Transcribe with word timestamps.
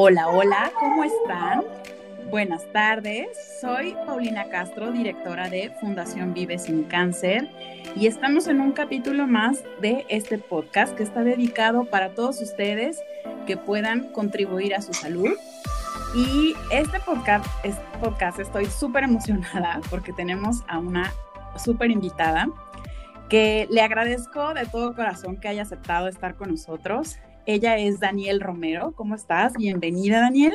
Hola, 0.00 0.28
hola, 0.28 0.70
¿cómo 0.78 1.02
están? 1.02 1.64
Buenas 2.30 2.64
tardes, 2.72 3.26
soy 3.60 3.96
Paulina 4.06 4.48
Castro, 4.48 4.92
directora 4.92 5.50
de 5.50 5.72
Fundación 5.80 6.34
Vive 6.34 6.56
sin 6.56 6.84
Cáncer, 6.84 7.48
y 7.96 8.06
estamos 8.06 8.46
en 8.46 8.60
un 8.60 8.70
capítulo 8.70 9.26
más 9.26 9.64
de 9.80 10.06
este 10.08 10.38
podcast 10.38 10.94
que 10.94 11.02
está 11.02 11.24
dedicado 11.24 11.86
para 11.86 12.14
todos 12.14 12.40
ustedes 12.40 13.02
que 13.44 13.56
puedan 13.56 14.12
contribuir 14.12 14.72
a 14.76 14.82
su 14.82 14.94
salud. 14.94 15.32
Y 16.14 16.54
este 16.70 17.00
podcast, 17.00 17.46
este 17.64 17.82
podcast 17.98 18.38
estoy 18.38 18.66
súper 18.66 19.02
emocionada 19.02 19.80
porque 19.90 20.12
tenemos 20.12 20.62
a 20.68 20.78
una 20.78 21.12
súper 21.56 21.90
invitada 21.90 22.46
que 23.28 23.66
le 23.68 23.80
agradezco 23.80 24.54
de 24.54 24.64
todo 24.64 24.94
corazón 24.94 25.38
que 25.38 25.48
haya 25.48 25.62
aceptado 25.62 26.06
estar 26.06 26.36
con 26.36 26.50
nosotros. 26.50 27.16
Ella 27.48 27.78
es 27.78 27.98
Daniel 27.98 28.42
Romero. 28.42 28.92
¿Cómo 28.94 29.14
estás? 29.14 29.54
Bienvenida, 29.54 30.20
Daniel. 30.20 30.52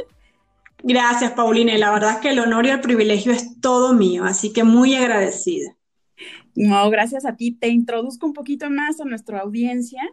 Gracias, 0.84 1.32
Paulina. 1.32 1.74
Y 1.74 1.80
la 1.80 1.92
verdad 1.92 2.12
es 2.12 2.18
que 2.18 2.30
el 2.30 2.38
honor 2.38 2.68
y 2.68 2.70
el 2.70 2.82
privilegio 2.82 3.32
es 3.32 3.60
todo 3.62 3.96
mío, 3.96 4.26
así 4.26 4.54
que 4.54 4.64
muy 4.64 4.94
agradecida. 4.94 5.76
No, 6.54 6.88
gracias 6.92 7.26
a 7.26 7.36
ti. 7.36 7.52
Te 7.52 7.70
introduzco 7.70 8.28
un 8.28 8.34
poquito 8.34 8.70
más 8.70 9.02
a 9.02 9.06
nuestra 9.06 9.40
audiencia. 9.40 10.04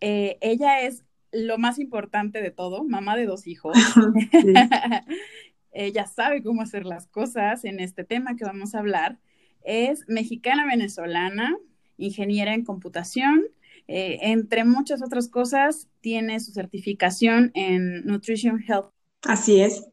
Eh, 0.00 0.38
ella 0.40 0.80
es 0.80 1.04
lo 1.30 1.56
más 1.56 1.78
importante 1.78 2.42
de 2.42 2.50
todo, 2.50 2.82
mamá 2.82 3.14
de 3.14 3.26
dos 3.26 3.46
hijos. 3.46 3.78
ella 5.70 6.06
sabe 6.08 6.42
cómo 6.42 6.62
hacer 6.62 6.84
las 6.84 7.06
cosas 7.06 7.64
en 7.64 7.78
este 7.78 8.02
tema 8.02 8.34
que 8.34 8.44
vamos 8.44 8.74
a 8.74 8.80
hablar. 8.80 9.20
Es 9.62 10.02
mexicana 10.08 10.66
venezolana, 10.66 11.56
ingeniera 11.96 12.54
en 12.54 12.64
computación, 12.64 13.44
eh, 13.88 14.18
entre 14.22 14.64
muchas 14.64 15.02
otras 15.02 15.28
cosas, 15.28 15.88
tiene 16.00 16.38
su 16.40 16.52
certificación 16.52 17.50
en 17.54 18.04
Nutrition 18.04 18.62
Health. 18.66 18.90
Así 19.22 19.60
es. 19.60 19.88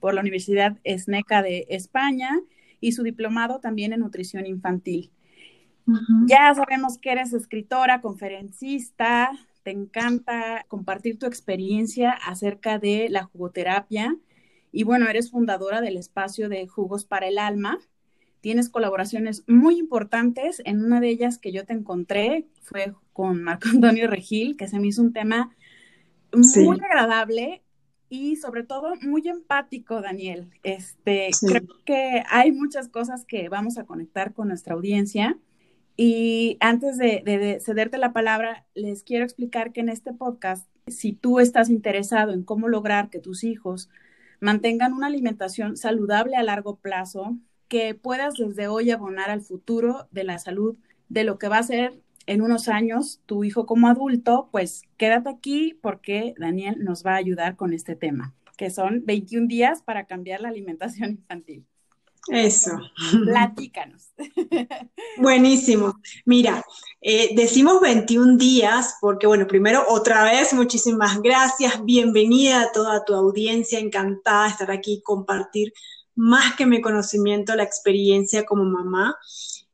Por 0.00 0.14
la 0.14 0.20
Universidad 0.20 0.78
ESNECA 0.84 1.42
de 1.42 1.66
España 1.68 2.30
y 2.80 2.92
su 2.92 3.02
diplomado 3.02 3.58
también 3.58 3.92
en 3.92 4.00
nutrición 4.00 4.46
infantil. 4.46 5.10
Ya 6.26 6.52
sabemos 6.54 6.98
que 6.98 7.12
eres 7.12 7.32
escritora, 7.32 8.00
conferencista, 8.00 9.30
te 9.62 9.70
encanta 9.70 10.64
compartir 10.68 11.18
tu 11.18 11.26
experiencia 11.26 12.10
acerca 12.10 12.78
de 12.78 13.08
la 13.08 13.24
jugoterapia 13.24 14.16
y 14.72 14.84
bueno, 14.84 15.08
eres 15.08 15.30
fundadora 15.30 15.80
del 15.80 15.96
espacio 15.96 16.48
de 16.48 16.66
Jugos 16.66 17.04
para 17.04 17.28
el 17.28 17.38
Alma, 17.38 17.78
tienes 18.46 18.68
colaboraciones 18.68 19.42
muy 19.48 19.76
importantes. 19.76 20.62
En 20.64 20.84
una 20.84 21.00
de 21.00 21.08
ellas 21.08 21.36
que 21.36 21.50
yo 21.50 21.66
te 21.66 21.72
encontré 21.72 22.46
fue 22.62 22.94
con 23.12 23.42
Marco 23.42 23.68
Antonio 23.74 24.06
Regil, 24.06 24.56
que 24.56 24.68
se 24.68 24.78
me 24.78 24.86
hizo 24.86 25.02
un 25.02 25.12
tema 25.12 25.50
muy 26.32 26.78
agradable 26.78 27.64
y 28.08 28.36
sobre 28.36 28.62
todo 28.62 28.94
muy 29.02 29.26
empático, 29.26 30.00
Daniel. 30.00 30.48
Este, 30.62 31.30
creo 31.40 31.66
que 31.84 32.22
hay 32.30 32.52
muchas 32.52 32.86
cosas 32.86 33.24
que 33.24 33.48
vamos 33.48 33.78
a 33.78 33.84
conectar 33.84 34.32
con 34.32 34.46
nuestra 34.46 34.74
audiencia. 34.74 35.36
Y 35.96 36.56
antes 36.60 36.98
de, 36.98 37.22
de, 37.24 37.58
cederte 37.58 37.98
la 37.98 38.12
palabra, 38.12 38.64
les 38.76 39.02
quiero 39.02 39.24
explicar 39.24 39.72
que 39.72 39.80
en 39.80 39.88
este 39.88 40.12
podcast, 40.12 40.68
si 40.86 41.14
tú 41.14 41.40
estás 41.40 41.68
interesado 41.68 42.32
en 42.32 42.44
cómo 42.44 42.68
lograr 42.68 43.10
que 43.10 43.18
tus 43.18 43.42
hijos 43.42 43.90
mantengan 44.38 44.92
una 44.92 45.08
alimentación 45.08 45.76
saludable 45.76 46.36
a 46.36 46.44
largo 46.44 46.76
plazo, 46.76 47.36
que 47.68 47.94
puedas 47.94 48.34
desde 48.34 48.68
hoy 48.68 48.90
abonar 48.90 49.30
al 49.30 49.42
futuro 49.42 50.08
de 50.10 50.24
la 50.24 50.38
salud 50.38 50.76
de 51.08 51.24
lo 51.24 51.38
que 51.38 51.48
va 51.48 51.58
a 51.58 51.62
ser 51.62 52.00
en 52.26 52.42
unos 52.42 52.68
años 52.68 53.20
tu 53.26 53.44
hijo 53.44 53.66
como 53.66 53.88
adulto, 53.88 54.48
pues 54.50 54.82
quédate 54.96 55.30
aquí 55.30 55.78
porque 55.80 56.34
Daniel 56.38 56.82
nos 56.82 57.04
va 57.04 57.12
a 57.12 57.16
ayudar 57.16 57.56
con 57.56 57.72
este 57.72 57.94
tema, 57.94 58.34
que 58.56 58.70
son 58.70 59.04
21 59.04 59.46
días 59.46 59.82
para 59.82 60.06
cambiar 60.06 60.40
la 60.40 60.48
alimentación 60.48 61.10
infantil. 61.22 61.64
Eso. 62.28 62.72
Platícanos. 63.24 64.10
Buenísimo. 65.18 66.00
Mira, 66.24 66.64
eh, 67.00 67.30
decimos 67.36 67.80
21 67.80 68.36
días 68.36 68.96
porque, 69.00 69.28
bueno, 69.28 69.46
primero 69.46 69.84
otra 69.88 70.24
vez, 70.24 70.52
muchísimas 70.52 71.22
gracias. 71.22 71.84
Bienvenida 71.84 72.62
a 72.62 72.72
toda 72.72 73.04
tu 73.04 73.14
audiencia. 73.14 73.78
Encantada 73.78 74.44
de 74.44 74.50
estar 74.50 74.70
aquí 74.72 74.94
y 74.94 75.02
compartir 75.02 75.72
más 76.16 76.56
que 76.56 76.66
mi 76.66 76.80
conocimiento, 76.80 77.54
la 77.54 77.62
experiencia 77.62 78.44
como 78.44 78.64
mamá. 78.64 79.16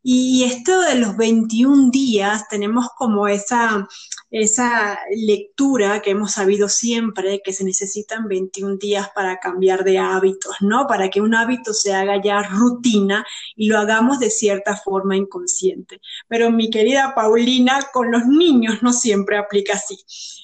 Y 0.04 0.42
esto 0.42 0.80
de 0.80 0.96
los 0.96 1.16
21 1.16 1.90
días, 1.92 2.48
tenemos 2.48 2.88
como 2.98 3.28
esa, 3.28 3.86
esa 4.32 4.98
lectura 5.14 6.02
que 6.02 6.10
hemos 6.10 6.32
sabido 6.32 6.68
siempre, 6.68 7.40
que 7.44 7.52
se 7.52 7.62
necesitan 7.62 8.26
21 8.26 8.78
días 8.78 9.10
para 9.14 9.38
cambiar 9.38 9.84
de 9.84 9.98
hábitos, 9.98 10.56
¿no? 10.60 10.88
Para 10.88 11.08
que 11.08 11.20
un 11.20 11.36
hábito 11.36 11.72
se 11.72 11.94
haga 11.94 12.20
ya 12.20 12.42
rutina 12.42 13.24
y 13.54 13.68
lo 13.68 13.78
hagamos 13.78 14.18
de 14.18 14.30
cierta 14.30 14.76
forma 14.76 15.16
inconsciente. 15.16 16.00
Pero 16.26 16.50
mi 16.50 16.68
querida 16.68 17.14
Paulina, 17.14 17.78
con 17.92 18.10
los 18.10 18.26
niños 18.26 18.82
no 18.82 18.92
siempre 18.92 19.38
aplica 19.38 19.74
así. 19.74 19.98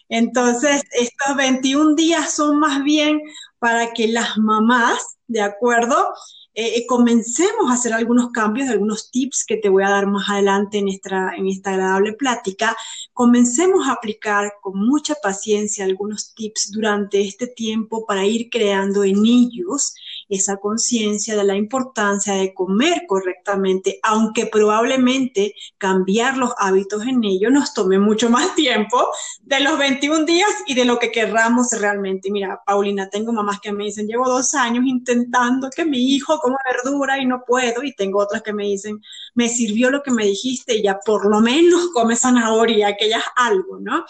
Entonces, 0.08 0.82
estos 0.92 1.36
21 1.36 1.96
días 1.96 2.32
son 2.32 2.60
más 2.60 2.84
bien 2.84 3.20
para 3.58 3.92
que 3.92 4.06
las 4.06 4.38
mamás 4.38 5.17
¿de 5.28 5.42
acuerdo? 5.42 6.12
Eh, 6.54 6.78
eh, 6.78 6.86
comencemos 6.86 7.70
a 7.70 7.74
hacer 7.74 7.92
algunos 7.92 8.32
cambios, 8.32 8.68
algunos 8.68 9.12
tips 9.12 9.44
que 9.46 9.58
te 9.58 9.68
voy 9.68 9.84
a 9.84 9.90
dar 9.90 10.06
más 10.08 10.28
adelante 10.28 10.78
en 10.78 10.88
esta, 10.88 11.36
en 11.36 11.46
esta 11.46 11.70
agradable 11.70 12.14
plática. 12.14 12.76
Comencemos 13.12 13.86
a 13.86 13.92
aplicar 13.92 14.54
con 14.60 14.76
mucha 14.76 15.14
paciencia 15.22 15.84
algunos 15.84 16.34
tips 16.34 16.72
durante 16.72 17.20
este 17.20 17.46
tiempo 17.46 18.04
para 18.06 18.26
ir 18.26 18.48
creando 18.50 19.04
en 19.04 19.24
ellos 19.24 19.94
esa 20.28 20.58
conciencia 20.58 21.36
de 21.36 21.44
la 21.44 21.56
importancia 21.56 22.34
de 22.34 22.52
comer 22.52 23.04
correctamente, 23.06 23.98
aunque 24.02 24.46
probablemente 24.46 25.54
cambiar 25.78 26.36
los 26.36 26.52
hábitos 26.58 27.06
en 27.06 27.24
ellos 27.24 27.50
nos 27.52 27.72
tome 27.72 27.98
mucho 27.98 28.30
más 28.30 28.54
tiempo 28.54 29.08
de 29.42 29.60
los 29.60 29.78
21 29.78 30.24
días 30.24 30.50
y 30.66 30.74
de 30.74 30.84
lo 30.84 30.98
que 30.98 31.10
querramos 31.10 31.68
realmente. 31.72 32.30
Mira, 32.30 32.60
Paulina, 32.66 33.08
tengo 33.08 33.32
mamás 33.32 33.60
que 33.60 33.72
me 33.72 33.84
dicen, 33.84 34.06
llevo 34.06 34.28
dos 34.28 34.54
años 34.54 34.84
intentando 34.86 35.70
que 35.70 35.84
mi 35.84 36.14
hijo 36.14 36.38
coma 36.38 36.58
verdura 36.64 37.18
y 37.18 37.26
no 37.26 37.42
puedo, 37.46 37.82
y 37.82 37.94
tengo 37.94 38.20
otras 38.20 38.42
que 38.42 38.52
me 38.52 38.64
dicen, 38.64 39.00
me 39.34 39.48
sirvió 39.48 39.90
lo 39.90 40.02
que 40.02 40.10
me 40.10 40.24
dijiste 40.24 40.76
y 40.76 40.82
ya 40.82 40.98
por 41.04 41.30
lo 41.30 41.40
menos 41.40 41.88
come 41.94 42.16
zanahoria, 42.16 42.96
que 42.96 43.08
ya 43.08 43.18
es 43.18 43.24
algo, 43.36 43.78
¿no? 43.80 44.04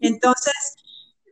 Entonces, 0.00 0.54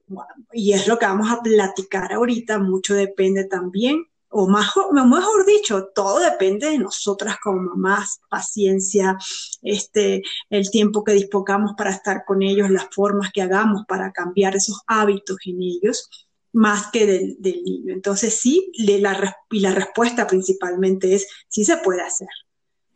bueno, 0.07 0.31
y 0.53 0.73
es 0.73 0.87
lo 0.87 0.99
que 0.99 1.07
vamos 1.07 1.31
a 1.31 1.41
platicar 1.43 2.13
ahorita, 2.13 2.59
mucho 2.59 2.95
depende 2.95 3.45
también 3.45 4.07
o 4.39 4.47
mejor, 4.47 4.93
mejor 4.93 5.47
dicho, 5.47 5.89
todo 5.95 6.19
depende 6.19 6.69
de 6.69 6.79
nosotras 6.79 7.39
como 7.43 7.63
mamás, 7.63 8.21
paciencia, 8.29 9.17
este, 9.63 10.23
el 10.51 10.71
tiempo 10.71 11.03
que 11.03 11.13
dispongamos 11.13 11.73
para 11.75 11.89
estar 11.89 12.23
con 12.27 12.43
ellos, 12.43 12.69
las 12.69 12.87
formas 12.95 13.33
que 13.33 13.41
hagamos 13.41 13.87
para 13.89 14.13
cambiar 14.13 14.55
esos 14.55 14.83
hábitos 14.87 15.39
en 15.47 15.63
ellos, 15.63 16.11
más 16.53 16.91
que 16.93 17.07
del, 17.07 17.63
niño. 17.65 17.95
Entonces 17.95 18.39
sí, 18.39 18.71
la, 18.77 19.35
y 19.51 19.61
la 19.61 19.73
respuesta 19.73 20.27
principalmente 20.27 21.15
es, 21.15 21.27
sí 21.49 21.65
se 21.65 21.79
puede 21.79 22.03
hacer, 22.03 22.29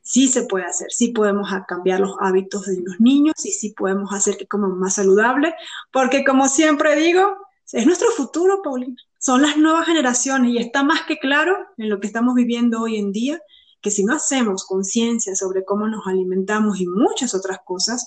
sí 0.02 0.28
se 0.28 0.42
puede 0.42 0.66
hacer, 0.66 0.92
sí 0.92 1.08
podemos 1.08 1.48
cambiar 1.66 2.00
los 2.00 2.16
hábitos 2.20 2.66
de 2.66 2.82
los 2.82 3.00
niños 3.00 3.46
y 3.46 3.52
sí 3.52 3.72
podemos 3.74 4.12
hacer 4.12 4.36
que 4.36 4.46
coman 4.46 4.78
más 4.78 4.96
saludable, 4.96 5.54
porque 5.90 6.22
como 6.22 6.48
siempre 6.48 6.96
digo, 6.96 7.34
es 7.72 7.86
nuestro 7.86 8.10
futuro, 8.10 8.60
Paulina 8.62 9.00
son 9.20 9.42
las 9.42 9.58
nuevas 9.58 9.86
generaciones 9.86 10.50
y 10.50 10.58
está 10.58 10.82
más 10.82 11.02
que 11.02 11.18
claro 11.18 11.54
en 11.76 11.90
lo 11.90 12.00
que 12.00 12.06
estamos 12.06 12.34
viviendo 12.34 12.80
hoy 12.80 12.96
en 12.96 13.12
día 13.12 13.38
que 13.82 13.90
si 13.90 14.02
no 14.02 14.14
hacemos 14.14 14.64
conciencia 14.64 15.36
sobre 15.36 15.64
cómo 15.64 15.86
nos 15.88 16.06
alimentamos 16.06 16.80
y 16.80 16.86
muchas 16.86 17.34
otras 17.34 17.58
cosas, 17.64 18.06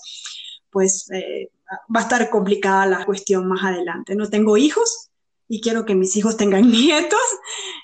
pues 0.70 1.08
eh, 1.12 1.50
va 1.94 2.00
a 2.00 2.02
estar 2.02 2.30
complicada 2.30 2.86
la 2.86 3.04
cuestión 3.04 3.46
más 3.46 3.64
adelante. 3.64 4.16
No 4.16 4.28
tengo 4.28 4.56
hijos 4.56 5.10
y 5.48 5.60
quiero 5.60 5.84
que 5.84 5.94
mis 5.94 6.16
hijos 6.16 6.36
tengan 6.36 6.68
nietos 6.70 7.20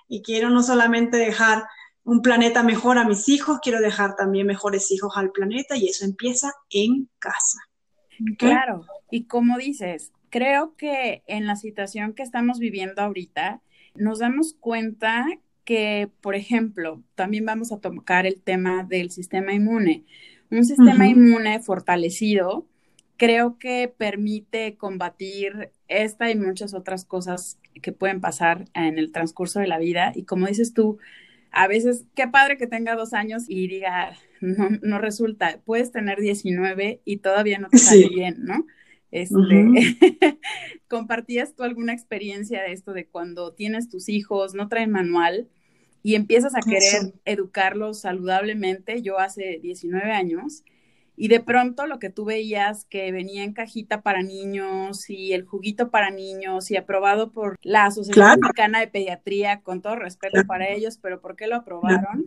y 0.08 0.22
quiero 0.22 0.50
no 0.50 0.62
solamente 0.62 1.16
dejar 1.16 1.64
un 2.02 2.22
planeta 2.22 2.64
mejor 2.64 2.98
a 2.98 3.04
mis 3.04 3.28
hijos, 3.28 3.60
quiero 3.62 3.80
dejar 3.80 4.16
también 4.16 4.46
mejores 4.46 4.90
hijos 4.90 5.12
al 5.16 5.30
planeta 5.30 5.76
y 5.76 5.88
eso 5.88 6.04
empieza 6.04 6.52
en 6.70 7.08
casa. 7.20 7.58
Claro, 8.38 8.86
y 9.10 9.26
como 9.26 9.56
dices, 9.56 10.10
creo 10.30 10.74
que 10.76 11.22
en 11.26 11.46
la 11.46 11.56
situación 11.56 12.14
que 12.14 12.22
estamos 12.22 12.58
viviendo 12.58 13.02
ahorita, 13.02 13.60
nos 13.94 14.20
damos 14.20 14.54
cuenta 14.54 15.26
que, 15.64 16.08
por 16.20 16.34
ejemplo, 16.34 17.02
también 17.14 17.44
vamos 17.44 17.72
a 17.72 17.80
tocar 17.80 18.26
el 18.26 18.40
tema 18.40 18.84
del 18.84 19.10
sistema 19.10 19.52
inmune. 19.52 20.04
Un 20.50 20.64
sistema 20.64 21.06
inmune 21.06 21.60
fortalecido 21.60 22.66
creo 23.20 23.58
que 23.58 23.92
permite 23.94 24.76
combatir 24.76 25.72
esta 25.88 26.30
y 26.30 26.36
muchas 26.36 26.72
otras 26.72 27.04
cosas 27.04 27.58
que 27.82 27.92
pueden 27.92 28.22
pasar 28.22 28.64
en 28.72 28.98
el 28.98 29.12
transcurso 29.12 29.60
de 29.60 29.66
la 29.66 29.78
vida. 29.78 30.12
Y 30.14 30.24
como 30.24 30.46
dices 30.46 30.72
tú, 30.72 30.98
a 31.50 31.68
veces, 31.68 32.04
qué 32.14 32.28
padre 32.28 32.56
que 32.56 32.66
tenga 32.66 32.96
dos 32.96 33.12
años 33.12 33.44
y 33.46 33.68
diga, 33.68 34.16
no, 34.40 34.70
no 34.80 34.98
resulta, 34.98 35.60
puedes 35.66 35.92
tener 35.92 36.18
19 36.18 37.02
y 37.04 37.18
todavía 37.18 37.58
no 37.58 37.68
te 37.68 37.76
sale 37.76 38.08
bien, 38.08 38.36
¿no? 38.38 38.64
Este, 39.10 39.36
¿Compartías 40.88 41.54
tú 41.54 41.62
alguna 41.64 41.92
experiencia 41.92 42.62
de 42.62 42.72
esto 42.72 42.92
de 42.92 43.06
cuando 43.06 43.52
tienes 43.52 43.88
tus 43.88 44.08
hijos, 44.08 44.54
no 44.54 44.68
traen 44.68 44.90
manual 44.90 45.48
y 46.02 46.14
empiezas 46.14 46.54
a 46.54 46.60
querer 46.60 47.14
educarlos 47.24 48.00
saludablemente? 48.00 49.02
Yo 49.02 49.18
hace 49.18 49.58
19 49.60 50.12
años 50.12 50.64
y 51.16 51.28
de 51.28 51.40
pronto 51.40 51.86
lo 51.86 51.98
que 51.98 52.10
tú 52.10 52.24
veías 52.24 52.84
que 52.86 53.12
venía 53.12 53.44
en 53.44 53.52
cajita 53.52 54.02
para 54.02 54.22
niños 54.22 55.08
y 55.10 55.32
el 55.32 55.44
juguito 55.44 55.90
para 55.90 56.10
niños 56.10 56.70
y 56.70 56.76
aprobado 56.76 57.30
por 57.32 57.58
la 57.62 57.86
Asociación 57.86 58.40
Mexicana 58.40 58.80
de 58.80 58.88
Pediatría, 58.88 59.60
con 59.60 59.82
todo 59.82 59.96
respeto 59.96 60.44
para 60.46 60.68
ellos, 60.68 60.98
pero 61.00 61.20
¿por 61.20 61.36
qué 61.36 61.46
lo 61.46 61.56
aprobaron? 61.56 62.24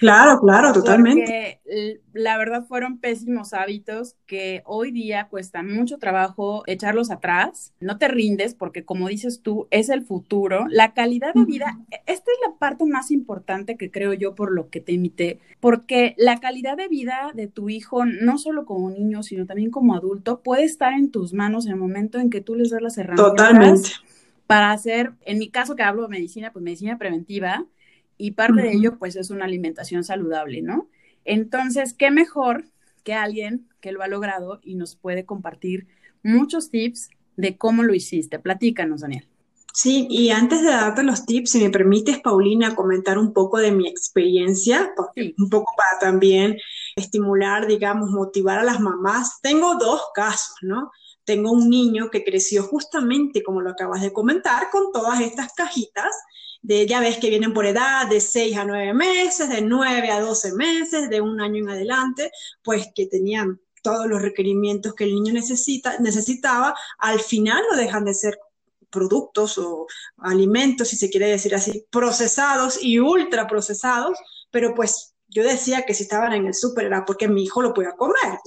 Claro, 0.00 0.40
claro, 0.40 0.72
totalmente. 0.74 1.60
Porque 1.64 2.00
la 2.12 2.38
verdad 2.38 2.64
fueron 2.64 2.98
pésimos 2.98 3.52
hábitos 3.52 4.16
que 4.26 4.62
hoy 4.64 4.90
día 4.90 5.28
cuesta 5.28 5.62
mucho 5.62 5.98
trabajo 5.98 6.64
echarlos 6.66 7.10
atrás. 7.10 7.72
No 7.80 7.98
te 7.98 8.08
rindes 8.08 8.54
porque 8.54 8.84
como 8.84 9.08
dices 9.08 9.42
tú, 9.42 9.68
es 9.70 9.88
el 9.88 10.04
futuro. 10.04 10.66
La 10.68 10.92
calidad 10.92 11.34
de 11.34 11.44
vida, 11.44 11.78
esta 12.06 12.30
es 12.30 12.38
la 12.48 12.58
parte 12.58 12.84
más 12.84 13.10
importante 13.10 13.76
que 13.76 13.90
creo 13.90 14.12
yo 14.12 14.34
por 14.34 14.52
lo 14.52 14.70
que 14.70 14.80
te 14.80 14.92
invité, 14.92 15.40
porque 15.60 16.14
la 16.16 16.40
calidad 16.40 16.76
de 16.76 16.88
vida 16.88 17.30
de 17.34 17.46
tu 17.46 17.59
tu 17.60 17.68
hijo, 17.68 18.06
no 18.06 18.38
solo 18.38 18.64
como 18.64 18.88
niño, 18.88 19.22
sino 19.22 19.44
también 19.44 19.70
como 19.70 19.94
adulto, 19.94 20.40
puede 20.40 20.64
estar 20.64 20.94
en 20.94 21.10
tus 21.10 21.34
manos 21.34 21.66
en 21.66 21.72
el 21.72 21.78
momento 21.78 22.18
en 22.18 22.30
que 22.30 22.40
tú 22.40 22.54
les 22.54 22.70
das 22.70 22.80
las 22.80 22.96
herramientas 22.96 23.36
Totalmente. 23.36 23.90
para 24.46 24.72
hacer, 24.72 25.12
en 25.26 25.38
mi 25.38 25.50
caso 25.50 25.76
que 25.76 25.82
hablo 25.82 26.04
de 26.04 26.08
medicina, 26.08 26.54
pues 26.54 26.62
medicina 26.62 26.96
preventiva, 26.96 27.66
y 28.16 28.30
parte 28.30 28.62
de 28.62 28.72
ello 28.72 28.98
pues 28.98 29.14
es 29.16 29.28
una 29.28 29.44
alimentación 29.44 30.04
saludable, 30.04 30.62
¿no? 30.62 30.88
Entonces, 31.26 31.92
¿qué 31.92 32.10
mejor 32.10 32.64
que 33.04 33.12
alguien 33.12 33.68
que 33.82 33.92
lo 33.92 34.02
ha 34.02 34.08
logrado 34.08 34.60
y 34.62 34.74
nos 34.74 34.96
puede 34.96 35.26
compartir 35.26 35.86
muchos 36.22 36.70
tips 36.70 37.10
de 37.36 37.58
cómo 37.58 37.82
lo 37.82 37.92
hiciste? 37.92 38.38
Platícanos, 38.38 39.02
Daniel. 39.02 39.26
Sí, 39.74 40.06
y 40.08 40.30
antes 40.30 40.62
de 40.62 40.68
darte 40.68 41.02
los 41.02 41.26
tips, 41.26 41.50
si 41.50 41.62
me 41.62 41.68
permites, 41.68 42.20
Paulina, 42.20 42.74
comentar 42.74 43.18
un 43.18 43.34
poco 43.34 43.58
de 43.58 43.70
mi 43.70 43.86
experiencia, 43.86 44.94
un 45.36 45.50
poco 45.50 45.74
para 45.76 45.98
también 46.00 46.56
estimular, 46.96 47.66
digamos, 47.66 48.10
motivar 48.10 48.58
a 48.58 48.64
las 48.64 48.80
mamás. 48.80 49.40
Tengo 49.42 49.76
dos 49.76 50.02
casos, 50.14 50.56
¿no? 50.62 50.90
Tengo 51.24 51.52
un 51.52 51.68
niño 51.68 52.10
que 52.10 52.24
creció 52.24 52.64
justamente, 52.64 53.42
como 53.42 53.60
lo 53.60 53.70
acabas 53.70 54.02
de 54.02 54.12
comentar, 54.12 54.70
con 54.70 54.92
todas 54.92 55.20
estas 55.20 55.52
cajitas 55.52 56.14
de, 56.62 56.86
ya 56.86 57.00
ves 57.00 57.18
que 57.18 57.30
vienen 57.30 57.54
por 57.54 57.66
edad, 57.66 58.06
de 58.08 58.20
6 58.20 58.56
a 58.56 58.64
9 58.64 58.94
meses, 58.94 59.48
de 59.48 59.62
9 59.62 60.10
a 60.10 60.20
12 60.20 60.52
meses, 60.54 61.08
de 61.08 61.20
un 61.20 61.40
año 61.40 61.62
en 61.64 61.70
adelante, 61.70 62.30
pues 62.62 62.88
que 62.94 63.06
tenían 63.06 63.60
todos 63.82 64.06
los 64.06 64.20
requerimientos 64.20 64.94
que 64.94 65.04
el 65.04 65.14
niño 65.14 65.32
necesita, 65.32 65.98
necesitaba, 66.00 66.74
al 66.98 67.20
final 67.20 67.62
no 67.70 67.76
dejan 67.76 68.04
de 68.04 68.14
ser 68.14 68.38
productos 68.90 69.56
o 69.56 69.86
alimentos, 70.18 70.88
si 70.88 70.96
se 70.96 71.10
quiere 71.10 71.28
decir 71.28 71.54
así, 71.54 71.86
procesados 71.90 72.82
y 72.82 72.98
ultra 72.98 73.46
procesados, 73.46 74.18
pero 74.50 74.74
pues 74.74 75.14
yo 75.30 75.42
decía 75.42 75.82
que 75.82 75.94
si 75.94 76.02
estaban 76.04 76.32
en 76.32 76.46
el 76.46 76.54
súper 76.54 76.86
era 76.86 77.04
porque 77.04 77.28
mi 77.28 77.44
hijo 77.44 77.62
lo 77.62 77.72
podía 77.72 77.92
comer, 77.92 78.38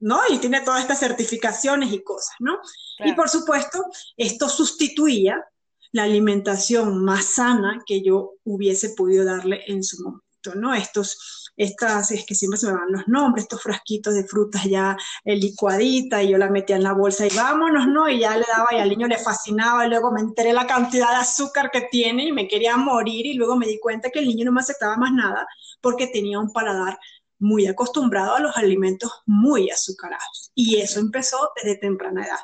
¿no? 0.00 0.20
Y 0.28 0.38
tiene 0.38 0.62
todas 0.62 0.82
estas 0.82 1.00
certificaciones 1.00 1.92
y 1.92 2.02
cosas, 2.02 2.34
¿no? 2.40 2.58
Y 3.04 3.12
por 3.12 3.28
supuesto, 3.28 3.84
esto 4.16 4.48
sustituía 4.48 5.44
la 5.92 6.04
alimentación 6.04 7.04
más 7.04 7.24
sana 7.26 7.82
que 7.84 8.02
yo 8.02 8.34
hubiese 8.44 8.90
podido 8.90 9.24
darle 9.24 9.62
en 9.66 9.82
su 9.82 10.02
momento, 10.02 10.54
¿no? 10.54 10.74
Estos 10.74 11.39
estas, 11.60 12.10
es 12.10 12.24
que 12.24 12.34
siempre 12.34 12.58
se 12.58 12.66
me 12.68 12.72
van 12.72 12.90
los 12.90 13.06
nombres, 13.06 13.44
estos 13.44 13.62
frasquitos 13.62 14.14
de 14.14 14.24
frutas 14.24 14.64
ya 14.64 14.96
licuadita 15.24 16.22
y 16.22 16.30
yo 16.30 16.38
la 16.38 16.48
metía 16.48 16.76
en 16.76 16.82
la 16.82 16.94
bolsa 16.94 17.26
y 17.26 17.36
vámonos, 17.36 17.86
¿no? 17.86 18.08
Y 18.08 18.20
ya 18.20 18.34
le 18.36 18.46
daba 18.48 18.68
y 18.72 18.78
al 18.78 18.88
niño 18.88 19.06
le 19.06 19.18
fascinaba 19.18 19.84
y 19.84 19.90
luego 19.90 20.10
me 20.10 20.22
enteré 20.22 20.54
la 20.54 20.66
cantidad 20.66 21.10
de 21.10 21.16
azúcar 21.16 21.70
que 21.70 21.82
tiene 21.90 22.24
y 22.24 22.32
me 22.32 22.48
quería 22.48 22.78
morir 22.78 23.26
y 23.26 23.34
luego 23.34 23.56
me 23.56 23.66
di 23.66 23.78
cuenta 23.78 24.08
que 24.08 24.20
el 24.20 24.28
niño 24.28 24.46
no 24.46 24.52
me 24.52 24.60
aceptaba 24.60 24.96
más 24.96 25.12
nada 25.12 25.46
porque 25.82 26.06
tenía 26.06 26.38
un 26.38 26.50
paladar 26.50 26.98
muy 27.38 27.66
acostumbrado 27.66 28.36
a 28.36 28.40
los 28.40 28.56
alimentos 28.56 29.12
muy 29.26 29.70
azucarados. 29.70 30.52
Y 30.54 30.76
eso 30.76 30.98
empezó 30.98 31.50
desde 31.56 31.76
temprana 31.76 32.24
edad. 32.24 32.40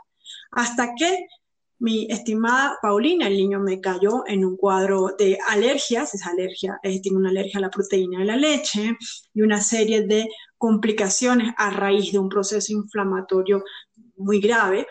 Hasta 0.51 0.95
que 0.95 1.27
mi 1.79 2.07
estimada 2.11 2.79
Paulina, 2.81 3.27
el 3.27 3.37
niño 3.37 3.61
me 3.61 3.81
cayó 3.81 4.25
en 4.27 4.45
un 4.45 4.57
cuadro 4.57 5.15
de 5.19 5.39
alergias, 5.49 6.15
es 6.15 6.27
alergia, 6.27 6.81
tiene 6.83 7.19
una 7.19 7.31
alergia 7.31 7.59
a 7.59 7.63
la 7.63 7.71
proteína 7.71 8.21
de 8.21 8.25
la 8.25 8.37
leche 8.37 8.97
y 9.35 9.43
una 9.43 9.61
serie 9.61 10.03
de 10.03 10.27
complicaciones 10.57 11.53
a 11.57 11.71
raíz 11.71 12.13
de 12.13 12.19
un 12.19 12.29
proceso 12.29 12.73
inflamatorio 12.73 13.63
muy 14.17 14.41
grave. 14.41 14.87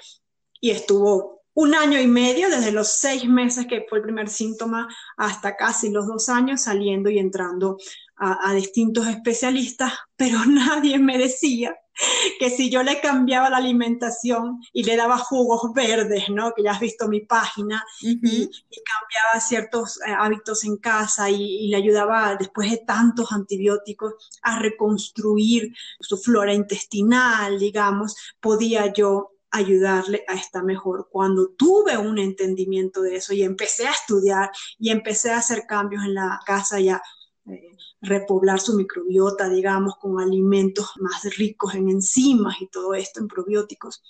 Y 0.62 0.70
estuvo 0.70 1.44
un 1.54 1.74
año 1.74 2.00
y 2.00 2.08
medio, 2.08 2.50
desde 2.50 2.72
los 2.72 2.90
seis 2.90 3.26
meses 3.26 3.66
que 3.68 3.86
fue 3.90 4.00
el 4.00 4.04
primer 4.04 4.30
síntoma 4.30 4.88
hasta 5.18 5.56
casi 5.56 5.90
los 5.90 6.06
dos 6.06 6.30
años, 6.30 6.64
saliendo 6.64 7.10
y 7.10 7.18
entrando 7.18 7.78
a 8.18 8.54
distintos 8.54 9.08
especialistas, 9.08 9.92
pero 10.16 10.38
nadie 10.48 11.00
me 11.00 11.18
decía 11.18 11.76
que 12.40 12.50
si 12.50 12.70
yo 12.70 12.84
le 12.84 13.00
cambiaba 13.00 13.50
la 13.50 13.58
alimentación 13.58 14.62
y 14.74 14.84
le 14.84 14.96
daba 14.96 15.18
jugos 15.18 15.74
verdes, 15.74 16.30
¿no? 16.30 16.54
Que 16.54 16.64
ya 16.64 16.72
has 16.72 16.80
visto 16.80 17.08
mi 17.08 17.22
página, 17.22 17.84
y, 18.02 18.20
cambiaba 18.20 19.40
ciertos 19.40 20.00
eh, 20.06 20.12
hábitos 20.12 20.64
en 20.66 20.78
casa 20.78 21.30
y, 21.30 21.68
le 21.68 21.78
ayudaba 21.78 22.36
después 22.36 22.70
de 22.70 22.78
tantos 22.78 23.32
antibióticos 23.32 24.14
a 24.42 24.60
reconstruir 24.60 25.74
su 26.00 26.18
flora 26.18 26.54
intestinal, 26.54 27.60
digamos, 27.60 28.16
podía 28.40 28.92
yo 28.94 29.32
ayudarle 29.52 30.26
a 30.28 30.34
estar 30.34 30.64
mejor. 30.64 31.08
Cuando 31.10 31.50
tuve 31.50 31.98
un 31.98 32.18
entendimiento 32.18 33.02
de 33.02 33.16
eso 33.16 33.34
y 33.34 33.44
empecé 33.44 33.88
a 33.88 33.92
estudiar 33.92 34.52
y 34.78 34.90
empecé 34.90 35.32
a 35.32 35.38
hacer 35.38 35.66
cambios 35.66 36.04
en 36.04 36.14
la 36.14 36.40
casa 36.46 36.80
ya 36.80 37.02
eh, 37.48 37.78
repoblar 38.02 38.60
su 38.60 38.76
microbiota, 38.76 39.50
digamos, 39.50 39.98
con 39.98 40.20
alimentos 40.20 40.92
más 41.00 41.24
ricos 41.38 41.76
en 41.76 41.90
enzimas 41.90 42.62
y 42.62 42.68
todo 42.68 42.94
esto, 42.94 43.20
en 43.20 43.28
probióticos, 43.28 44.04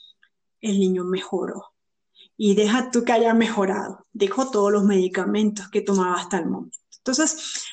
el 0.61 0.79
niño 0.79 1.03
mejoró. 1.03 1.73
Y 2.37 2.55
deja 2.55 2.91
tú 2.91 3.03
que 3.03 3.13
haya 3.13 3.33
mejorado, 3.33 4.05
dejó 4.11 4.49
todos 4.49 4.71
los 4.71 4.83
medicamentos 4.83 5.69
que 5.69 5.81
tomaba 5.81 6.15
hasta 6.15 6.37
el 6.39 6.47
momento. 6.47 6.77
Entonces, 6.97 7.63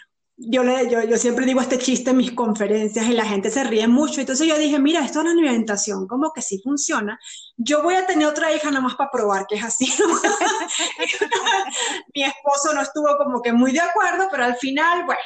yo, 0.44 0.64
le, 0.64 0.90
yo, 0.90 1.02
yo, 1.04 1.16
siempre 1.16 1.46
digo 1.46 1.60
este 1.60 1.78
chiste 1.78 2.10
en 2.10 2.16
mis 2.16 2.32
conferencias 2.32 3.06
y 3.06 3.12
la 3.12 3.24
gente 3.24 3.50
se 3.50 3.64
ríe 3.64 3.86
mucho. 3.86 4.20
Entonces 4.20 4.46
yo 4.46 4.58
dije, 4.58 4.78
mira, 4.78 5.04
esto 5.04 5.20
es 5.20 5.24
una 5.24 5.32
alimentación, 5.32 6.06
como 6.06 6.32
que 6.32 6.42
sí 6.42 6.60
funciona. 6.62 7.18
Yo 7.56 7.82
voy 7.82 7.94
a 7.94 8.06
tener 8.06 8.26
otra 8.26 8.52
hija 8.52 8.70
nada 8.70 8.82
más 8.82 8.96
para 8.96 9.10
probar 9.10 9.46
que 9.46 9.56
es 9.56 9.64
así. 9.64 9.86
Mi 12.14 12.24
esposo 12.24 12.74
no 12.74 12.82
estuvo 12.82 13.08
como 13.18 13.42
que 13.42 13.52
muy 13.52 13.72
de 13.72 13.80
acuerdo, 13.80 14.28
pero 14.30 14.44
al 14.44 14.56
final, 14.56 15.04
bueno, 15.04 15.20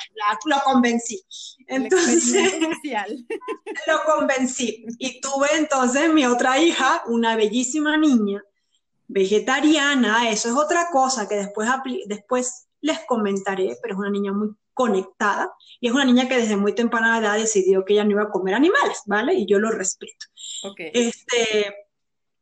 lo 0.44 0.60
convencí. 0.64 1.22
Entonces, 1.66 2.54
lo 3.86 4.04
convencí. 4.04 4.84
Y 4.98 5.20
tuve 5.20 5.48
entonces 5.54 6.12
mi 6.12 6.26
otra 6.26 6.58
hija, 6.58 7.02
una 7.06 7.36
bellísima 7.36 7.96
niña, 7.96 8.42
vegetariana. 9.08 10.30
Eso 10.30 10.48
es 10.48 10.54
otra 10.54 10.90
cosa 10.90 11.28
que 11.28 11.36
después, 11.36 11.68
después 12.06 12.68
les 12.80 13.00
comentaré, 13.06 13.76
pero 13.82 13.94
es 13.94 13.98
una 13.98 14.10
niña 14.10 14.32
muy 14.32 14.54
conectada 14.76 15.50
y 15.80 15.88
es 15.88 15.94
una 15.94 16.04
niña 16.04 16.28
que 16.28 16.36
desde 16.36 16.54
muy 16.54 16.74
temprana 16.74 17.18
edad 17.18 17.38
decidió 17.38 17.82
que 17.82 17.94
ella 17.94 18.04
no 18.04 18.10
iba 18.10 18.24
a 18.24 18.30
comer 18.30 18.54
animales, 18.54 19.00
¿vale? 19.06 19.32
Y 19.32 19.46
yo 19.46 19.58
lo 19.58 19.70
respeto. 19.70 20.26
Este, 20.76 21.74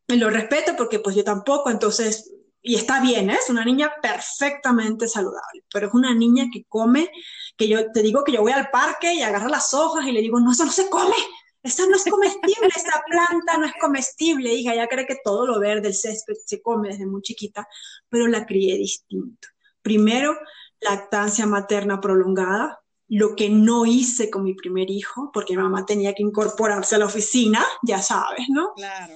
lo 0.09 0.31
respeto 0.31 0.75
porque 0.77 0.99
pues 0.99 1.15
yo 1.15 1.23
tampoco, 1.23 1.71
entonces, 1.71 2.35
y 2.61 2.75
está 2.75 3.01
bien, 3.01 3.31
¿eh? 3.31 3.39
es 3.41 3.49
una 3.51 3.65
niña 3.65 3.93
perfectamente 4.03 5.07
saludable, 5.07 5.63
pero 5.73 5.87
es 5.87 5.95
una 5.95 6.13
niña 6.13 6.47
que 6.53 6.65
come, 6.69 7.09
que 7.57 7.69
yo 7.69 7.93
te 7.93 8.03
digo 8.03 8.25
que 8.25 8.33
yo 8.33 8.43
voy 8.43 8.53
al 8.53 8.69
parque 8.71 9.15
y 9.15 9.23
agarro 9.23 9.49
las 9.49 9.73
hojas 9.73 10.05
y 10.05 10.11
le 10.11 10.21
digo, 10.21 10.41
no, 10.41 10.51
eso 10.51 10.65
no 10.65 10.73
se 10.73 10.91
come, 10.91 11.15
eso 11.63 11.89
no 11.89 11.95
es 11.95 12.05
comestible, 12.05 12.69
esa 12.77 13.01
planta 13.09 13.59
no 13.59 13.67
es 13.67 13.75
comestible, 13.81 14.53
hija, 14.53 14.75
ya 14.75 14.89
cree 14.89 15.07
que 15.07 15.19
todo 15.23 15.47
lo 15.47 15.61
verde, 15.61 15.87
el 15.87 15.95
césped 15.95 16.35
se 16.45 16.61
come 16.61 16.89
desde 16.89 17.07
muy 17.07 17.23
chiquita, 17.23 17.69
pero 18.09 18.27
la 18.27 18.45
crié 18.45 18.77
distinto. 18.77 19.47
Primero, 19.83 20.37
lactancia 20.81 21.47
materna 21.47 22.01
prolongada, 22.01 22.81
lo 23.09 23.37
que 23.37 23.49
no 23.51 23.87
hice 23.87 24.31
con 24.31 24.45
mi 24.45 24.55
primer 24.55 24.91
hijo, 24.91 25.31
porque 25.33 25.57
mi 25.57 25.63
mamá 25.63 25.85
tenía 25.87 26.15
que 26.15 26.23
incorporarse 26.23 26.95
a 26.95 26.99
la 26.99 27.07
oficina, 27.07 27.65
ya 27.83 28.01
sabes, 28.01 28.47
¿no? 28.49 28.73
Claro. 28.75 29.15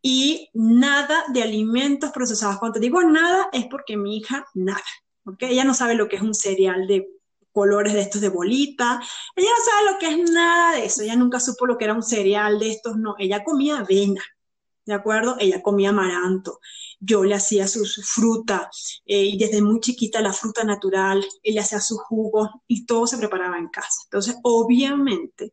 Y 0.00 0.48
nada 0.54 1.24
de 1.32 1.42
alimentos 1.42 2.10
procesados. 2.10 2.58
Cuando 2.58 2.74
te 2.74 2.80
digo 2.80 3.02
nada, 3.02 3.48
es 3.52 3.66
porque 3.66 3.96
mi 3.96 4.16
hija 4.16 4.46
nada, 4.54 4.82
¿ok? 5.24 5.42
Ella 5.42 5.64
no 5.64 5.74
sabe 5.74 5.94
lo 5.94 6.08
que 6.08 6.16
es 6.16 6.22
un 6.22 6.34
cereal 6.34 6.86
de 6.86 7.08
colores 7.52 7.92
de 7.92 8.00
estos 8.00 8.20
de 8.20 8.30
bolita, 8.30 9.00
ella 9.36 9.48
no 9.50 9.64
sabe 9.64 9.92
lo 9.92 9.98
que 9.98 10.08
es 10.08 10.30
nada 10.30 10.76
de 10.76 10.86
eso, 10.86 11.02
ella 11.02 11.16
nunca 11.16 11.38
supo 11.38 11.66
lo 11.66 11.76
que 11.76 11.84
era 11.84 11.94
un 11.94 12.02
cereal 12.02 12.58
de 12.58 12.70
estos, 12.70 12.96
no, 12.96 13.14
ella 13.18 13.44
comía 13.44 13.78
avena, 13.78 14.22
¿de 14.86 14.94
acuerdo? 14.94 15.36
Ella 15.38 15.62
comía 15.62 15.90
amaranto, 15.90 16.60
yo 17.04 17.24
le 17.24 17.34
hacía 17.34 17.66
su, 17.66 17.84
fruta 17.84 18.70
eh, 19.04 19.24
y 19.24 19.36
desde 19.36 19.60
muy 19.60 19.80
chiquita 19.80 20.20
la 20.20 20.32
fruta 20.32 20.62
natural, 20.62 21.24
él 21.42 21.58
hacía 21.58 21.80
su 21.80 21.96
jugo 21.98 22.62
y 22.68 22.86
todo 22.86 23.08
se 23.08 23.18
preparaba 23.18 23.58
en 23.58 23.68
casa. 23.68 24.02
Entonces, 24.04 24.36
obviamente, 24.44 25.52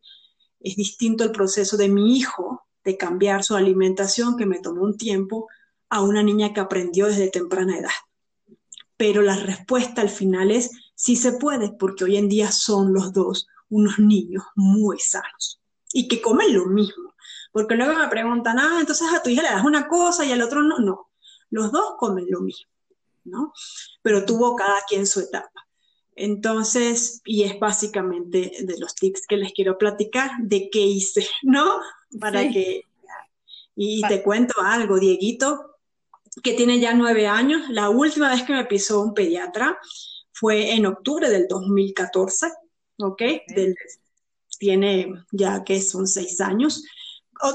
es 0.60 0.76
distinto 0.76 1.24
el 1.24 1.32
proceso 1.32 1.76
de 1.76 1.88
mi 1.88 2.16
hijo 2.16 2.66
de 2.84 2.96
cambiar 2.96 3.42
su 3.42 3.56
alimentación, 3.56 4.36
que 4.36 4.46
me 4.46 4.60
tomó 4.60 4.82
un 4.82 4.96
tiempo, 4.96 5.48
a 5.88 6.02
una 6.02 6.22
niña 6.22 6.54
que 6.54 6.60
aprendió 6.60 7.06
desde 7.06 7.28
temprana 7.28 7.78
edad. 7.78 7.90
Pero 8.96 9.20
la 9.22 9.34
respuesta 9.34 10.02
al 10.02 10.08
final 10.08 10.52
es 10.52 10.70
sí 10.94 11.16
se 11.16 11.32
puede, 11.32 11.72
porque 11.72 12.04
hoy 12.04 12.16
en 12.16 12.28
día 12.28 12.52
son 12.52 12.94
los 12.94 13.12
dos 13.12 13.48
unos 13.70 13.98
niños 13.98 14.44
muy 14.54 14.98
sanos 15.00 15.60
y 15.92 16.06
que 16.06 16.20
comen 16.20 16.54
lo 16.54 16.66
mismo. 16.66 17.14
Porque 17.52 17.74
luego 17.74 17.98
me 17.98 18.08
preguntan, 18.08 18.60
ah, 18.60 18.78
entonces 18.78 19.08
a 19.12 19.20
tu 19.20 19.30
hija 19.30 19.42
le 19.42 19.48
das 19.48 19.64
una 19.64 19.88
cosa 19.88 20.24
y 20.24 20.30
al 20.30 20.42
otro 20.42 20.62
no. 20.62 20.78
No, 20.78 21.09
los 21.50 21.72
dos 21.72 21.94
comen 21.98 22.26
lo 22.28 22.40
mismo, 22.40 22.70
¿no? 23.24 23.52
Pero 24.02 24.24
tuvo 24.24 24.56
cada 24.56 24.82
quien 24.88 25.06
su 25.06 25.20
etapa. 25.20 25.66
Entonces, 26.16 27.22
y 27.24 27.44
es 27.44 27.58
básicamente 27.58 28.52
de 28.60 28.78
los 28.78 28.94
tips 28.94 29.26
que 29.26 29.36
les 29.36 29.52
quiero 29.52 29.78
platicar 29.78 30.30
de 30.40 30.68
qué 30.70 30.80
hice, 30.80 31.26
¿no? 31.42 31.80
Para 32.18 32.48
que... 32.50 32.84
Y 33.74 34.02
te 34.06 34.22
cuento 34.22 34.60
algo, 34.60 34.98
Dieguito, 34.98 35.78
que 36.42 36.52
tiene 36.52 36.78
ya 36.78 36.92
nueve 36.92 37.26
años, 37.26 37.70
la 37.70 37.88
última 37.88 38.30
vez 38.30 38.42
que 38.42 38.52
me 38.52 38.66
pisó 38.66 39.00
un 39.00 39.14
pediatra 39.14 39.78
fue 40.32 40.74
en 40.74 40.86
octubre 40.86 41.30
del 41.30 41.46
2014, 41.48 42.48
¿ok? 42.98 43.22
tiene 44.58 45.10
ya 45.32 45.64
que 45.64 45.80
son 45.80 46.06
seis 46.06 46.40
años. 46.40 46.84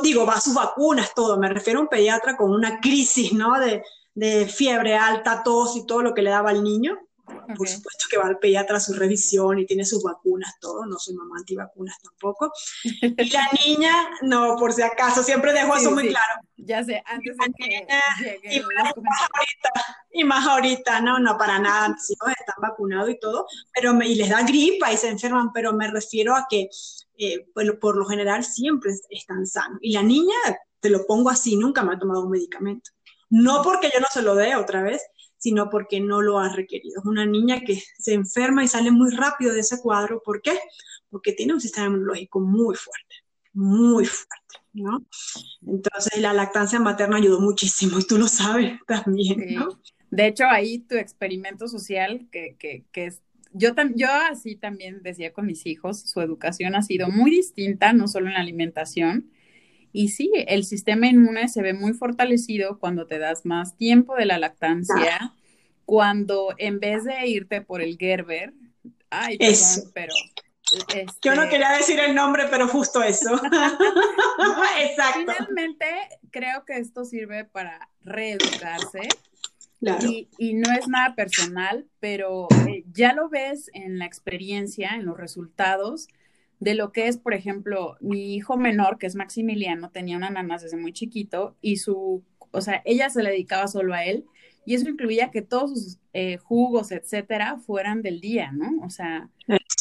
Digo, 0.02 0.26
va 0.26 0.34
a 0.34 0.42
sus 0.42 0.54
vacunas, 0.54 1.14
todo. 1.14 1.38
Me 1.38 1.50
refiero 1.50 1.80
a 1.80 1.84
un 1.84 1.88
pediatra 1.88 2.36
con 2.36 2.52
una 2.52 2.80
crisis, 2.80 3.34
¿no? 3.34 3.60
De, 3.60 3.84
de 4.14 4.48
fiebre 4.48 4.96
alta, 4.96 5.44
tos 5.44 5.76
y 5.76 5.86
todo 5.86 6.02
lo 6.02 6.14
que 6.14 6.22
le 6.22 6.32
daba 6.32 6.50
al 6.50 6.64
niño. 6.64 6.98
Por 7.58 7.68
supuesto 7.68 8.06
que 8.10 8.18
va 8.18 8.26
al 8.26 8.38
pediatra 8.38 8.78
a 8.78 8.80
su 8.80 8.94
revisión 8.94 9.58
y 9.60 9.66
tiene 9.66 9.84
sus 9.84 10.04
vacunas, 10.04 10.56
todo. 10.60 10.86
No 10.86 10.98
soy 11.00 11.16
mamá 11.16 11.38
antivacunas 11.38 11.98
tampoco. 12.02 12.52
Y 13.18 13.30
la 13.30 13.48
niña, 13.66 13.92
no, 14.22 14.56
por 14.58 14.74
si 14.74 14.82
acaso, 14.82 15.24
siempre 15.24 15.54
dejo 15.54 15.76
eso 15.76 15.92
muy 15.92 16.10
claro. 16.10 16.42
Ya 16.58 16.84
sé, 16.84 17.02
antes 17.06 17.36
de 17.38 18.40
que 18.42 18.56
y, 18.56 18.60
más, 18.62 18.94
ahorita, 19.34 19.98
y 20.12 20.24
más 20.24 20.48
ahorita, 20.48 21.02
no, 21.02 21.20
no, 21.20 21.38
para 21.38 21.60
nada. 21.60 21.96
Sí, 22.00 22.14
están 22.14 22.56
vacunados 22.62 23.10
y 23.10 23.20
todo, 23.20 23.48
pero 23.74 23.94
me, 23.94 24.08
y 24.08 24.16
les 24.16 24.30
da 24.30 24.44
gripa 24.44 24.92
y 24.92 24.98
se 24.98 25.10
enferman, 25.10 25.52
pero 25.52 25.74
me 25.74 25.90
refiero 25.90 26.36
a 26.36 26.48
que 26.50 26.70
eh, 27.18 27.46
por 27.80 27.98
lo 27.98 28.06
general 28.06 28.44
siempre 28.44 28.92
están 29.10 29.46
sanos. 29.46 29.80
Y 29.82 29.94
la 29.94 30.04
niña, 30.04 30.36
te 30.80 30.90
lo 30.90 31.06
pongo 31.06 31.30
así, 31.30 31.56
nunca 31.56 31.84
me 31.84 31.94
ha 31.94 32.00
tomado 32.00 32.24
un 32.24 32.32
medicamento. 32.32 32.92
No 33.30 33.62
porque 33.64 33.90
yo 33.94 34.00
no 34.00 34.08
se 34.12 34.22
lo 34.22 34.36
dé 34.36 34.56
otra 34.56 34.82
vez, 34.82 35.02
sino 35.38 35.70
porque 35.70 36.00
no 36.00 36.22
lo 36.22 36.40
ha 36.40 36.50
requerido. 36.50 37.00
Es 37.00 37.06
una 37.06 37.26
niña 37.26 37.62
que 37.62 37.82
se 38.00 38.14
enferma 38.14 38.64
y 38.64 38.68
sale 38.68 38.92
muy 38.92 39.12
rápido 39.16 39.54
de 39.54 39.60
ese 39.60 39.80
cuadro. 39.80 40.22
¿Por 40.24 40.42
qué? 40.42 40.58
Porque 41.10 41.34
tiene 41.34 41.54
un 41.54 41.62
sistema 41.62 41.88
inmunológico 41.88 42.40
muy 42.40 42.76
fuerte, 42.76 43.16
muy 43.54 44.06
fuerte, 44.06 44.60
¿no? 44.74 45.06
Entonces 45.68 46.20
la 46.20 46.34
lactancia 46.34 46.80
materna 46.80 47.18
ayudó 47.18 47.40
muchísimo 47.40 48.00
y 48.00 48.08
tú 48.08 48.18
lo 48.18 48.28
sabes 48.28 48.80
también, 48.88 49.56
¿no? 49.56 49.70
De 50.10 50.28
hecho, 50.28 50.46
ahí 50.46 50.80
tu 50.80 50.96
experimento 50.96 51.68
social, 51.68 52.28
que, 52.32 52.56
que, 52.58 52.86
que 52.92 53.08
es 53.08 53.22
yo, 53.58 53.74
yo 53.96 54.08
así 54.30 54.56
también 54.56 55.02
decía 55.02 55.32
con 55.32 55.46
mis 55.46 55.66
hijos, 55.66 56.02
su 56.02 56.20
educación 56.22 56.76
ha 56.76 56.82
sido 56.82 57.10
muy 57.10 57.32
distinta, 57.32 57.94
no 57.94 58.08
solo 58.08 58.28
en 58.28 58.34
la 58.34 58.42
alimentación, 58.42 59.32
y 59.94 60.10
sí, 60.10 60.30
el 60.48 60.66
sistema 60.66 61.08
inmune 61.08 61.48
se 61.48 61.62
ve 61.62 61.74
muy 61.74 61.94
fortalecido 61.94 62.80
cuando 62.80 63.08
te 63.08 63.18
das 63.18 63.46
más 63.46 63.78
tiempo 63.78 64.16
de 64.16 64.26
la 64.26 64.38
lactancia, 64.38 65.34
cuando 65.86 66.54
en 66.58 66.82
vez 66.82 67.06
de 67.06 67.26
irte 67.28 67.62
por 67.62 67.82
el 67.82 67.98
Gerber, 67.98 68.54
ay, 69.10 69.38
perdón, 69.38 69.92
pero... 69.94 70.14
Yo 71.22 71.36
no 71.36 71.44
este 71.44 71.50
quería 71.52 71.70
decir 71.78 72.00
el 72.00 72.16
nombre, 72.16 72.46
pero 72.50 72.68
justo 72.68 73.04
eso. 73.04 73.36
Exacto. 74.80 75.20
Finalmente, 75.20 75.86
creo 76.32 76.66
que 76.66 76.78
esto 76.80 77.06
sirve 77.06 77.46
para 77.46 77.88
reeducarse. 78.02 79.08
Claro. 79.86 80.10
Y, 80.10 80.30
y, 80.40 80.54
no 80.56 80.72
es 80.72 80.88
nada 80.88 81.14
personal, 81.14 81.86
pero 82.00 82.48
eh, 82.68 82.84
ya 82.92 83.14
lo 83.14 83.30
ves 83.30 83.70
en 83.74 84.00
la 84.00 84.06
experiencia, 84.06 84.96
en 84.96 85.06
los 85.06 85.16
resultados, 85.16 86.08
de 86.60 86.74
lo 86.74 86.92
que 86.92 87.08
es, 87.08 87.18
por 87.18 87.36
ejemplo, 87.36 87.96
mi 88.00 88.34
hijo 88.34 88.58
menor, 88.58 88.98
que 88.98 89.06
es 89.06 89.16
Maximiliano, 89.16 89.92
tenía 89.92 90.18
una 90.18 90.32
nana 90.32 90.58
desde 90.58 90.78
muy 90.78 90.92
chiquito 90.92 91.56
y 91.62 91.78
su, 91.78 92.24
o 92.52 92.62
sea, 92.62 92.82
ella 92.86 93.12
se 93.12 93.22
le 93.22 93.30
dedicaba 93.30 93.68
solo 93.68 93.94
a 93.94 94.04
él 94.06 94.26
y 94.66 94.74
eso 94.74 94.90
incluía 94.90 95.30
que 95.30 95.44
todos 95.44 95.70
sus 95.70 96.00
eh, 96.14 96.38
jugos, 96.38 96.92
etcétera, 96.92 97.58
fueran 97.58 98.02
del 98.02 98.20
día, 98.20 98.52
¿no? 98.52 98.84
O 98.84 98.90
sea, 98.90 99.30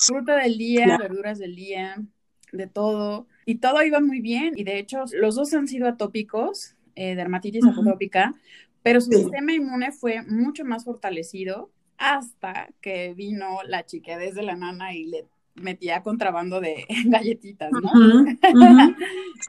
fruta 0.06 0.36
del 0.36 0.58
día, 0.58 0.98
verduras 0.98 1.38
del 1.38 1.56
día, 1.56 1.96
de 2.52 2.66
todo. 2.66 3.26
Y 3.46 3.56
todo 3.56 3.82
iba 3.82 4.00
muy 4.00 4.20
bien. 4.20 4.52
Y 4.56 4.64
de 4.64 4.78
hecho, 4.78 5.04
los 5.14 5.36
dos 5.36 5.54
han 5.54 5.68
sido 5.68 5.88
atópicos, 5.88 6.74
eh, 6.96 7.14
dermatitis 7.14 7.64
atópica, 7.64 8.34
pero 8.84 9.00
su 9.00 9.10
sistema 9.10 9.54
inmune 9.54 9.92
fue 9.92 10.22
mucho 10.22 10.62
más 10.66 10.84
fortalecido 10.84 11.70
hasta 11.96 12.68
que 12.82 13.14
vino 13.14 13.60
la 13.66 13.86
chica 13.86 14.18
desde 14.18 14.42
la 14.42 14.56
nana 14.56 14.94
y 14.94 15.06
le 15.06 15.24
metía 15.54 16.02
contrabando 16.02 16.60
de 16.60 16.84
galletitas, 17.06 17.72
¿no? 17.72 17.90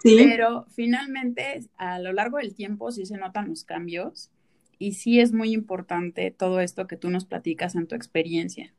sí. 0.04 0.16
Pero 0.18 0.66
finalmente, 0.74 1.68
a 1.76 2.00
lo 2.00 2.14
largo 2.14 2.38
del 2.38 2.56
tiempo 2.56 2.94
sí 2.94 3.06
se 3.06 3.18
notan 3.18 3.50
los 3.50 3.66
cambios 3.66 4.32
y 4.80 4.94
sí 4.94 5.20
es 5.20 5.34
muy 5.34 5.52
importante 5.52 6.32
todo 6.32 6.62
esto 6.62 6.88
que 6.88 6.96
tú 6.96 7.10
nos 7.10 7.26
platicas 7.26 7.76
en 7.76 7.88
tu 7.88 7.96
experiencia. 7.96 8.74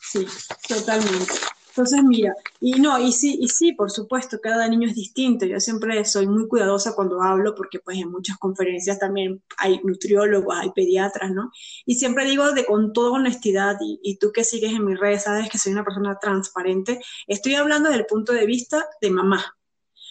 Sí, 0.00 0.26
totalmente. 0.66 1.34
Entonces, 1.80 2.04
mira, 2.04 2.34
y 2.60 2.72
no, 2.72 2.98
y 2.98 3.10
sí, 3.10 3.38
y 3.40 3.48
sí, 3.48 3.72
por 3.72 3.90
supuesto, 3.90 4.38
cada 4.38 4.68
niño 4.68 4.86
es 4.86 4.94
distinto. 4.94 5.46
Yo 5.46 5.58
siempre 5.60 6.04
soy 6.04 6.26
muy 6.26 6.46
cuidadosa 6.46 6.94
cuando 6.94 7.22
hablo 7.22 7.54
porque 7.54 7.78
pues 7.78 7.96
en 7.96 8.10
muchas 8.10 8.36
conferencias 8.36 8.98
también 8.98 9.42
hay 9.56 9.80
nutriólogos, 9.82 10.54
hay 10.58 10.70
pediatras, 10.72 11.30
¿no? 11.30 11.50
Y 11.86 11.94
siempre 11.94 12.26
digo 12.26 12.52
de 12.52 12.66
con 12.66 12.92
toda 12.92 13.12
honestidad, 13.12 13.78
y, 13.80 13.98
y 14.02 14.18
tú 14.18 14.30
que 14.30 14.44
sigues 14.44 14.72
en 14.72 14.84
mis 14.84 15.00
redes 15.00 15.22
sabes 15.22 15.48
que 15.48 15.56
soy 15.56 15.72
una 15.72 15.82
persona 15.82 16.18
transparente, 16.20 17.00
estoy 17.26 17.54
hablando 17.54 17.88
desde 17.88 18.02
el 18.02 18.06
punto 18.06 18.34
de 18.34 18.44
vista 18.44 18.84
de 19.00 19.10
mamá, 19.10 19.56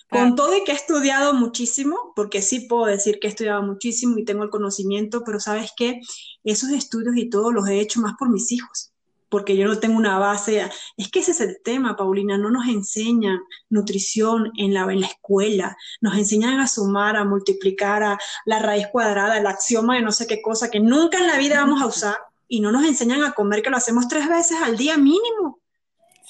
con 0.09 0.35
todo 0.35 0.57
y 0.57 0.63
que 0.63 0.71
he 0.71 0.75
estudiado 0.75 1.35
muchísimo, 1.35 2.13
porque 2.15 2.41
sí 2.41 2.61
puedo 2.61 2.87
decir 2.87 3.19
que 3.19 3.27
he 3.27 3.29
estudiado 3.29 3.61
muchísimo 3.61 4.17
y 4.17 4.25
tengo 4.25 4.43
el 4.43 4.49
conocimiento, 4.49 5.23
pero 5.23 5.39
sabes 5.39 5.71
que 5.77 6.01
esos 6.43 6.71
estudios 6.71 7.15
y 7.15 7.29
todo 7.29 7.51
los 7.51 7.67
he 7.67 7.79
hecho 7.79 8.01
más 8.01 8.15
por 8.17 8.31
mis 8.31 8.51
hijos 8.51 8.88
porque 9.29 9.55
yo 9.55 9.67
no 9.67 9.79
tengo 9.79 9.97
una 9.97 10.17
base. 10.19 10.69
Es 10.97 11.09
que 11.09 11.19
ese 11.19 11.31
es 11.31 11.41
el 11.41 11.59
tema, 11.63 11.95
Paulina, 11.95 12.37
no 12.37 12.49
nos 12.49 12.67
enseñan 12.67 13.39
nutrición 13.69 14.51
en 14.57 14.73
la, 14.73 14.81
en 14.91 15.01
la 15.01 15.07
escuela, 15.07 15.77
nos 16.01 16.17
enseñan 16.17 16.59
a 16.59 16.67
sumar, 16.67 17.15
a 17.15 17.25
multiplicar, 17.25 18.03
a 18.03 18.19
la 18.45 18.59
raíz 18.59 18.87
cuadrada, 18.91 19.37
el 19.37 19.47
axioma 19.47 19.95
de 19.95 20.01
no 20.01 20.11
sé 20.11 20.27
qué 20.27 20.41
cosa 20.41 20.69
que 20.69 20.79
nunca 20.79 21.19
en 21.19 21.27
la 21.27 21.37
vida 21.37 21.61
vamos 21.61 21.81
a 21.81 21.87
usar 21.87 22.17
y 22.47 22.59
no 22.61 22.71
nos 22.71 22.85
enseñan 22.85 23.23
a 23.23 23.33
comer 23.33 23.61
que 23.61 23.69
lo 23.69 23.77
hacemos 23.77 24.07
tres 24.07 24.27
veces 24.27 24.57
al 24.61 24.75
día 24.75 24.97
mínimo. 24.97 25.58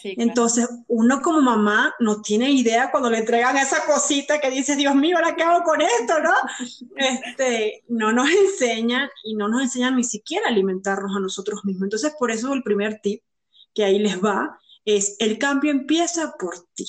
Entonces, 0.03 0.69
uno 0.87 1.21
como 1.21 1.41
mamá 1.41 1.93
no 1.99 2.21
tiene 2.21 2.49
idea 2.51 2.91
cuando 2.91 3.09
le 3.09 3.19
entregan 3.19 3.57
esa 3.57 3.85
cosita 3.85 4.39
que 4.39 4.49
dice, 4.49 4.75
Dios 4.75 4.95
mío, 4.95 5.17
¿ahora 5.17 5.35
qué 5.35 5.43
hago 5.43 5.63
con 5.63 5.81
esto? 5.81 6.19
¿no? 6.21 6.33
Este, 6.95 7.83
no 7.87 8.11
nos 8.11 8.29
enseñan 8.29 9.09
y 9.23 9.35
no 9.35 9.47
nos 9.47 9.63
enseñan 9.63 9.95
ni 9.95 10.03
siquiera 10.03 10.47
a 10.47 10.51
alimentarnos 10.51 11.15
a 11.15 11.19
nosotros 11.19 11.63
mismos. 11.65 11.83
Entonces, 11.83 12.13
por 12.17 12.31
eso 12.31 12.53
el 12.53 12.63
primer 12.63 12.99
tip 13.01 13.23
que 13.73 13.83
ahí 13.83 13.99
les 13.99 14.23
va 14.23 14.59
es, 14.85 15.15
el 15.19 15.37
cambio 15.37 15.71
empieza 15.71 16.33
por 16.37 16.55
ti. 16.73 16.85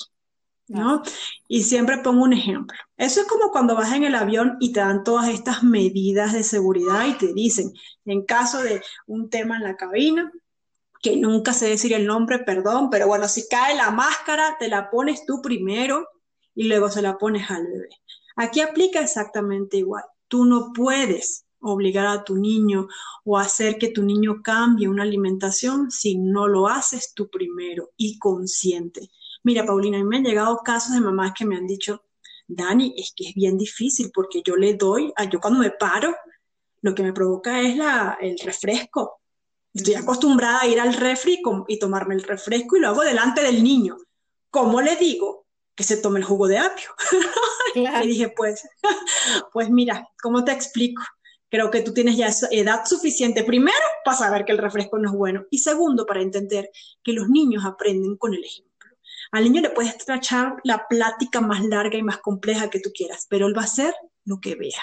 ¿no? 0.67 1.03
Y 1.49 1.63
siempre 1.63 1.97
pongo 1.97 2.23
un 2.23 2.33
ejemplo. 2.33 2.77
Eso 2.95 3.21
es 3.21 3.27
como 3.27 3.51
cuando 3.51 3.75
vas 3.75 3.91
en 3.93 4.03
el 4.03 4.15
avión 4.15 4.55
y 4.61 4.71
te 4.71 4.79
dan 4.79 5.03
todas 5.03 5.27
estas 5.27 5.63
medidas 5.63 6.33
de 6.33 6.43
seguridad 6.43 7.05
y 7.07 7.17
te 7.17 7.33
dicen, 7.33 7.73
en 8.05 8.25
caso 8.25 8.61
de 8.63 8.81
un 9.05 9.29
tema 9.29 9.57
en 9.57 9.63
la 9.63 9.75
cabina, 9.75 10.31
que 11.01 11.17
nunca 11.17 11.53
sé 11.53 11.67
decir 11.67 11.93
el 11.93 12.05
nombre, 12.05 12.39
perdón, 12.39 12.89
pero 12.89 13.07
bueno, 13.07 13.27
si 13.27 13.47
cae 13.47 13.75
la 13.75 13.91
máscara, 13.91 14.57
te 14.59 14.67
la 14.67 14.89
pones 14.89 15.25
tú 15.25 15.41
primero 15.41 16.07
y 16.53 16.67
luego 16.67 16.89
se 16.89 17.01
la 17.01 17.17
pones 17.17 17.49
al 17.49 17.65
bebé. 17.65 17.89
Aquí 18.35 18.61
aplica 18.61 19.01
exactamente 19.01 19.77
igual. 19.77 20.03
Tú 20.27 20.45
no 20.45 20.71
puedes 20.73 21.45
obligar 21.59 22.07
a 22.07 22.23
tu 22.23 22.35
niño 22.35 22.87
o 23.23 23.37
hacer 23.37 23.77
que 23.77 23.89
tu 23.89 24.03
niño 24.03 24.41
cambie 24.43 24.87
una 24.87 25.03
alimentación 25.03 25.91
si 25.91 26.17
no 26.17 26.47
lo 26.47 26.67
haces 26.67 27.13
tú 27.13 27.29
primero 27.29 27.91
y 27.97 28.17
consciente. 28.17 29.09
Mira, 29.43 29.65
Paulina, 29.65 29.97
a 29.97 30.01
mí 30.01 30.07
me 30.07 30.17
han 30.17 30.23
llegado 30.23 30.57
casos 30.63 30.93
de 30.93 31.01
mamás 31.01 31.33
que 31.37 31.45
me 31.45 31.55
han 31.55 31.67
dicho, 31.67 32.03
Dani, 32.47 32.93
es 32.97 33.13
que 33.15 33.29
es 33.29 33.33
bien 33.33 33.57
difícil 33.57 34.11
porque 34.13 34.41
yo 34.43 34.55
le 34.55 34.73
doy, 34.75 35.11
a 35.15 35.25
yo 35.25 35.39
cuando 35.39 35.59
me 35.59 35.71
paro, 35.71 36.15
lo 36.81 36.95
que 36.95 37.03
me 37.03 37.13
provoca 37.13 37.61
es 37.61 37.77
la, 37.77 38.17
el 38.19 38.37
refresco, 38.39 39.20
Estoy 39.73 39.93
acostumbrada 39.95 40.61
a 40.61 40.67
ir 40.67 40.79
al 40.79 40.93
refri 40.93 41.41
y 41.67 41.79
tomarme 41.79 42.15
el 42.15 42.23
refresco 42.23 42.75
y 42.75 42.81
lo 42.81 42.89
hago 42.89 43.01
delante 43.01 43.41
del 43.41 43.63
niño. 43.63 43.97
¿Cómo 44.49 44.81
le 44.81 44.97
digo 44.97 45.45
que 45.75 45.83
se 45.83 45.97
tome 45.97 46.19
el 46.19 46.25
jugo 46.25 46.47
de 46.47 46.57
apio? 46.57 46.89
y 48.03 48.07
dije, 48.07 48.29
pues, 48.35 48.67
pues 49.53 49.69
mira, 49.69 50.09
¿cómo 50.21 50.43
te 50.43 50.51
explico? 50.51 51.01
Creo 51.49 51.69
que 51.71 51.81
tú 51.81 51.93
tienes 51.93 52.17
ya 52.17 52.29
edad 52.51 52.85
suficiente, 52.85 53.43
primero, 53.43 53.77
para 54.05 54.17
saber 54.17 54.45
que 54.45 54.51
el 54.51 54.57
refresco 54.57 54.97
no 54.97 55.09
es 55.09 55.15
bueno, 55.15 55.45
y 55.49 55.59
segundo, 55.59 56.05
para 56.05 56.21
entender 56.21 56.69
que 57.03 57.11
los 57.13 57.29
niños 57.29 57.65
aprenden 57.65 58.15
con 58.15 58.33
el 58.33 58.43
ejemplo. 58.43 58.71
Al 59.31 59.43
niño 59.45 59.61
le 59.61 59.69
puedes 59.69 59.97
trachar 59.97 60.55
la 60.63 60.87
plática 60.87 61.39
más 61.39 61.63
larga 61.63 61.97
y 61.97 62.03
más 62.03 62.17
compleja 62.17 62.69
que 62.69 62.79
tú 62.79 62.91
quieras, 62.93 63.27
pero 63.29 63.47
él 63.47 63.57
va 63.57 63.61
a 63.61 63.65
hacer 63.65 63.93
lo 64.25 64.39
que 64.39 64.55
vea. 64.55 64.81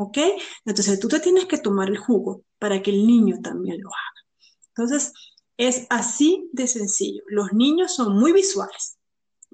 ¿Ok? 0.00 0.18
Entonces 0.64 1.00
tú 1.00 1.08
te 1.08 1.18
tienes 1.18 1.46
que 1.46 1.58
tomar 1.58 1.88
el 1.88 1.98
jugo 1.98 2.44
para 2.60 2.80
que 2.80 2.92
el 2.92 3.04
niño 3.04 3.40
también 3.42 3.80
lo 3.82 3.88
haga. 3.88 4.26
Entonces, 4.68 5.12
es 5.56 5.88
así 5.90 6.48
de 6.52 6.68
sencillo. 6.68 7.24
Los 7.26 7.52
niños 7.52 7.96
son 7.96 8.16
muy 8.16 8.32
visuales. 8.32 8.96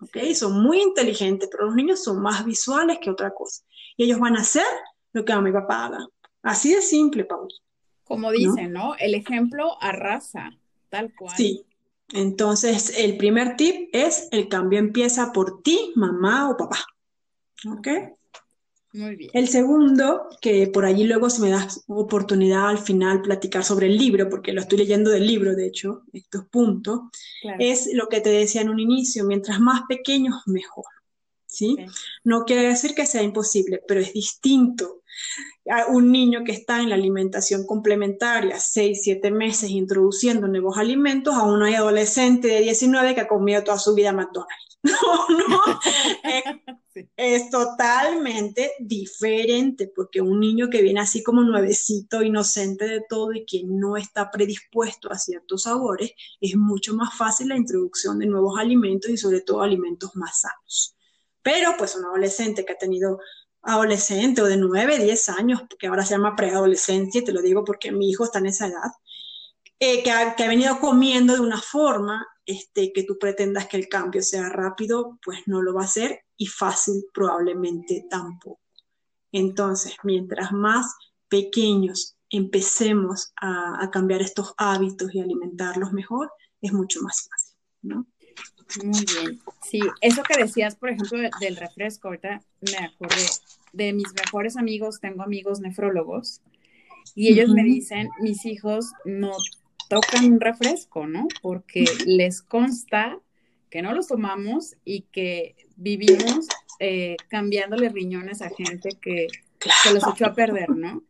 ¿Ok? 0.03 0.19
Son 0.35 0.63
muy 0.63 0.83
inteligentes, 0.83 1.49
pero 1.51 1.65
los 1.65 1.75
niños 1.75 2.05
son 2.05 2.21
más 2.21 2.45
visuales 2.45 2.99
que 3.01 3.11
otra 3.11 3.33
cosa. 3.33 3.63
Y 3.97 4.05
ellos 4.05 4.19
van 4.19 4.37
a 4.37 4.41
hacer 4.41 4.67
lo 5.15 5.25
que 5.25 5.35
mi 5.37 5.51
papá 5.51 5.87
haga. 5.87 6.07
Así 6.43 6.75
de 6.75 6.83
simple, 6.83 7.25
Paul. 7.25 7.49
Como 8.03 8.31
dicen, 8.31 8.73
¿no? 8.73 8.97
El 8.97 9.15
ejemplo 9.15 9.81
arrasa, 9.81 10.51
tal 10.91 11.15
cual. 11.15 11.35
Sí, 11.35 11.65
entonces, 12.13 12.99
el 12.99 13.17
primer 13.17 13.57
tip 13.57 13.89
es 13.95 14.29
el 14.31 14.49
cambio 14.49 14.79
empieza 14.79 15.33
por 15.33 15.63
ti, 15.63 15.93
mamá 15.97 16.51
o 16.51 16.57
papá. 16.59 16.85
¿Ok? 17.67 17.89
Muy 18.95 19.17
bien. 19.17 19.31
El 19.35 19.49
segundo, 19.49 20.29
que 20.41 20.69
por 20.69 20.85
allí 20.85 21.03
luego 21.03 21.29
se 21.29 21.43
me 21.43 21.51
da 21.51 21.67
oportunidad 21.89 22.69
al 22.69 22.79
final 22.79 23.23
platicar 23.23 23.65
sobre 23.65 23.89
el 23.89 23.99
libro, 23.99 24.29
porque 24.29 24.53
lo 24.53 24.61
estoy 24.61 24.79
leyendo 24.79 25.11
del 25.11 25.27
libro, 25.27 25.57
de 25.57 25.67
hecho, 25.67 26.05
estos 26.13 26.47
puntos, 26.47 27.01
es 27.59 27.91
lo 27.93 28.09
que 28.09 28.21
te 28.21 28.31
decía 28.31 28.61
en 28.61 28.69
un 28.69 28.79
inicio, 28.79 29.25
mientras 29.25 29.59
más 29.61 29.83
pequeños, 29.89 30.37
mejor. 30.47 30.85
¿Sí? 31.47 31.77
No 32.23 32.45
quiere 32.45 32.69
decir 32.69 32.95
que 32.95 33.07
sea 33.07 33.23
imposible, 33.23 33.81
pero 33.87 34.01
es 34.01 34.13
distinto 34.13 35.03
un 35.89 36.13
niño 36.13 36.45
que 36.45 36.53
está 36.53 36.81
en 36.81 36.91
la 36.91 36.95
alimentación 36.95 37.67
complementaria, 37.67 38.59
6, 38.61 39.01
7 39.03 39.31
meses 39.31 39.71
introduciendo 39.71 40.47
nuevos 40.47 40.79
alimentos, 40.79 41.35
a 41.35 41.43
un 41.43 41.63
adolescente 41.63 42.49
de 42.49 42.61
19 42.61 43.15
que 43.15 43.23
ha 43.23 43.29
comido 43.29 43.65
toda 43.65 43.79
su 43.79 43.95
vida 43.95 44.13
McDonald's. 44.13 44.79
No, 44.85 45.29
no, 45.49 45.63
es, 46.25 46.45
totalmente 47.51 48.73
diferente, 48.79 49.91
porque 49.95 50.21
un 50.21 50.41
niño 50.41 50.71
que 50.71 50.83
viene 50.83 51.01
así 51.01 51.23
como 51.23 51.43
nuevecito, 51.43 52.23
inocente 52.23 52.87
de 52.87 53.05
todo 53.09 53.33
y 53.33 53.45
que 53.45 53.63
no 53.65 53.97
está 53.97 54.31
predispuesto 54.31 55.11
a 55.11 55.19
ciertos 55.19 55.63
sabores, 55.63 56.13
es 56.41 56.57
mucho 56.57 56.95
más 56.95 57.17
fácil 57.17 57.49
la 57.49 57.57
introducción 57.57 58.19
de 58.19 58.27
nuevos 58.27 58.59
alimentos 58.59 59.11
y 59.11 59.17
sobre 59.17 59.41
todo 59.41 59.63
alimentos 59.63 60.15
más 60.15 60.41
sanos. 60.41 60.97
Pero 61.43 61.75
pues 61.77 61.97
un 61.97 62.05
adolescente 62.05 62.65
que 62.65 62.73
ha 62.73 62.79
tenido 62.79 63.19
adolescente 63.63 64.43
o 64.43 64.47
de 64.47 64.57
9, 64.57 64.99
10 64.99 65.29
años, 65.31 65.63
que 65.79 65.87
ahora 65.87 66.05
se 66.05 66.15
llama 66.15 66.37
preadolescencia, 66.37 67.25
te 67.25 67.33
lo 67.33 67.43
digo 67.43 67.65
porque 67.65 67.93
mi 67.93 68.11
hijo 68.11 68.25
está 68.25 68.39
en 68.39 68.47
esa 68.47 68.67
edad, 68.67 68.91
eh, 69.81 70.03
que, 70.03 70.11
ha, 70.11 70.35
venido 70.49 70.79
comiendo 70.81 71.35
de 71.35 71.41
una 71.41 71.61
forma 71.61 72.27
este, 72.47 72.93
que 72.93 73.03
tú 73.05 73.19
pretendas 73.19 73.67
que 73.67 73.77
el 73.77 73.89
cambio 73.89 74.23
sea 74.23 74.49
rápido, 74.49 75.19
pues 75.25 75.41
no 75.47 75.63
lo 75.63 75.75
va 75.75 75.83
a 75.83 75.87
hacer 75.87 76.24
y 76.37 76.47
fácil 76.47 77.05
probablemente 77.13 78.07
tampoco. 78.11 78.61
Entonces, 79.33 79.97
mientras 80.03 80.53
más 80.53 80.95
pequeños 81.29 82.17
empecemos 82.31 83.33
a, 83.41 83.83
a 83.83 83.91
cambiar 83.91 84.23
estos 84.23 84.55
hábitos 84.57 85.15
y 85.15 85.21
alimentarlos 85.21 85.93
mejor, 85.93 86.31
es 86.61 86.73
mucho 86.73 87.01
más 87.03 87.29
fácil, 87.29 87.57
¿no? 87.83 88.07
Muy 88.83 89.05
bien. 89.05 89.41
Sí, 89.63 89.81
eso 90.01 90.23
que 90.23 90.43
decías, 90.43 90.77
por 90.77 90.91
ejemplo, 90.91 91.19
del 91.41 91.57
refresco, 91.57 92.09
ahorita 92.09 92.43
me 92.61 92.77
acordé 92.85 93.27
de 93.73 93.93
mis 93.93 94.13
mejores 94.15 94.57
amigos, 94.57 95.01
tengo 95.01 95.23
amigos 95.23 95.61
nefrólogos, 95.61 96.41
y 97.15 97.29
ellos 97.29 97.51
me 97.51 97.63
dicen, 97.63 98.09
mis 98.21 98.45
hijos 98.47 98.93
no 99.05 99.33
tocan 99.89 100.25
un 100.25 100.41
refresco, 100.41 101.07
¿no? 101.07 101.29
Porque 101.43 101.85
les 102.07 102.43
consta 102.43 103.21
que 103.75 103.83
no 103.83 103.93
los 103.93 104.07
tomamos 104.07 104.77
y 104.85 105.01
que 105.11 105.57
vivimos 105.75 106.47
eh, 106.79 107.17
cambiándole 107.27 107.89
riñones 107.89 108.41
a 108.41 108.49
gente 108.49 108.91
que 109.03 109.27
se 109.83 109.93
los 109.93 110.07
echó 110.07 110.27
a 110.27 110.33
perder, 110.33 110.71
¿no? 110.71 111.03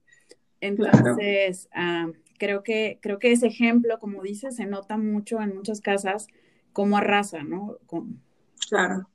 Entonces, 0.63 1.69
ah, 1.75 2.07
creo, 2.39 2.63
que, 2.63 2.99
creo 3.03 3.19
que 3.19 3.33
ese 3.33 3.49
ejemplo, 3.49 3.99
como 3.99 4.23
dices, 4.23 4.57
se 4.57 4.65
nota 4.65 4.97
mucho 4.97 5.43
en 5.43 5.55
muchas 5.55 5.83
casas 5.83 6.27
cómo 6.73 6.97
arrasa, 6.97 7.43
¿no? 7.43 7.77
Claro. 8.71 9.11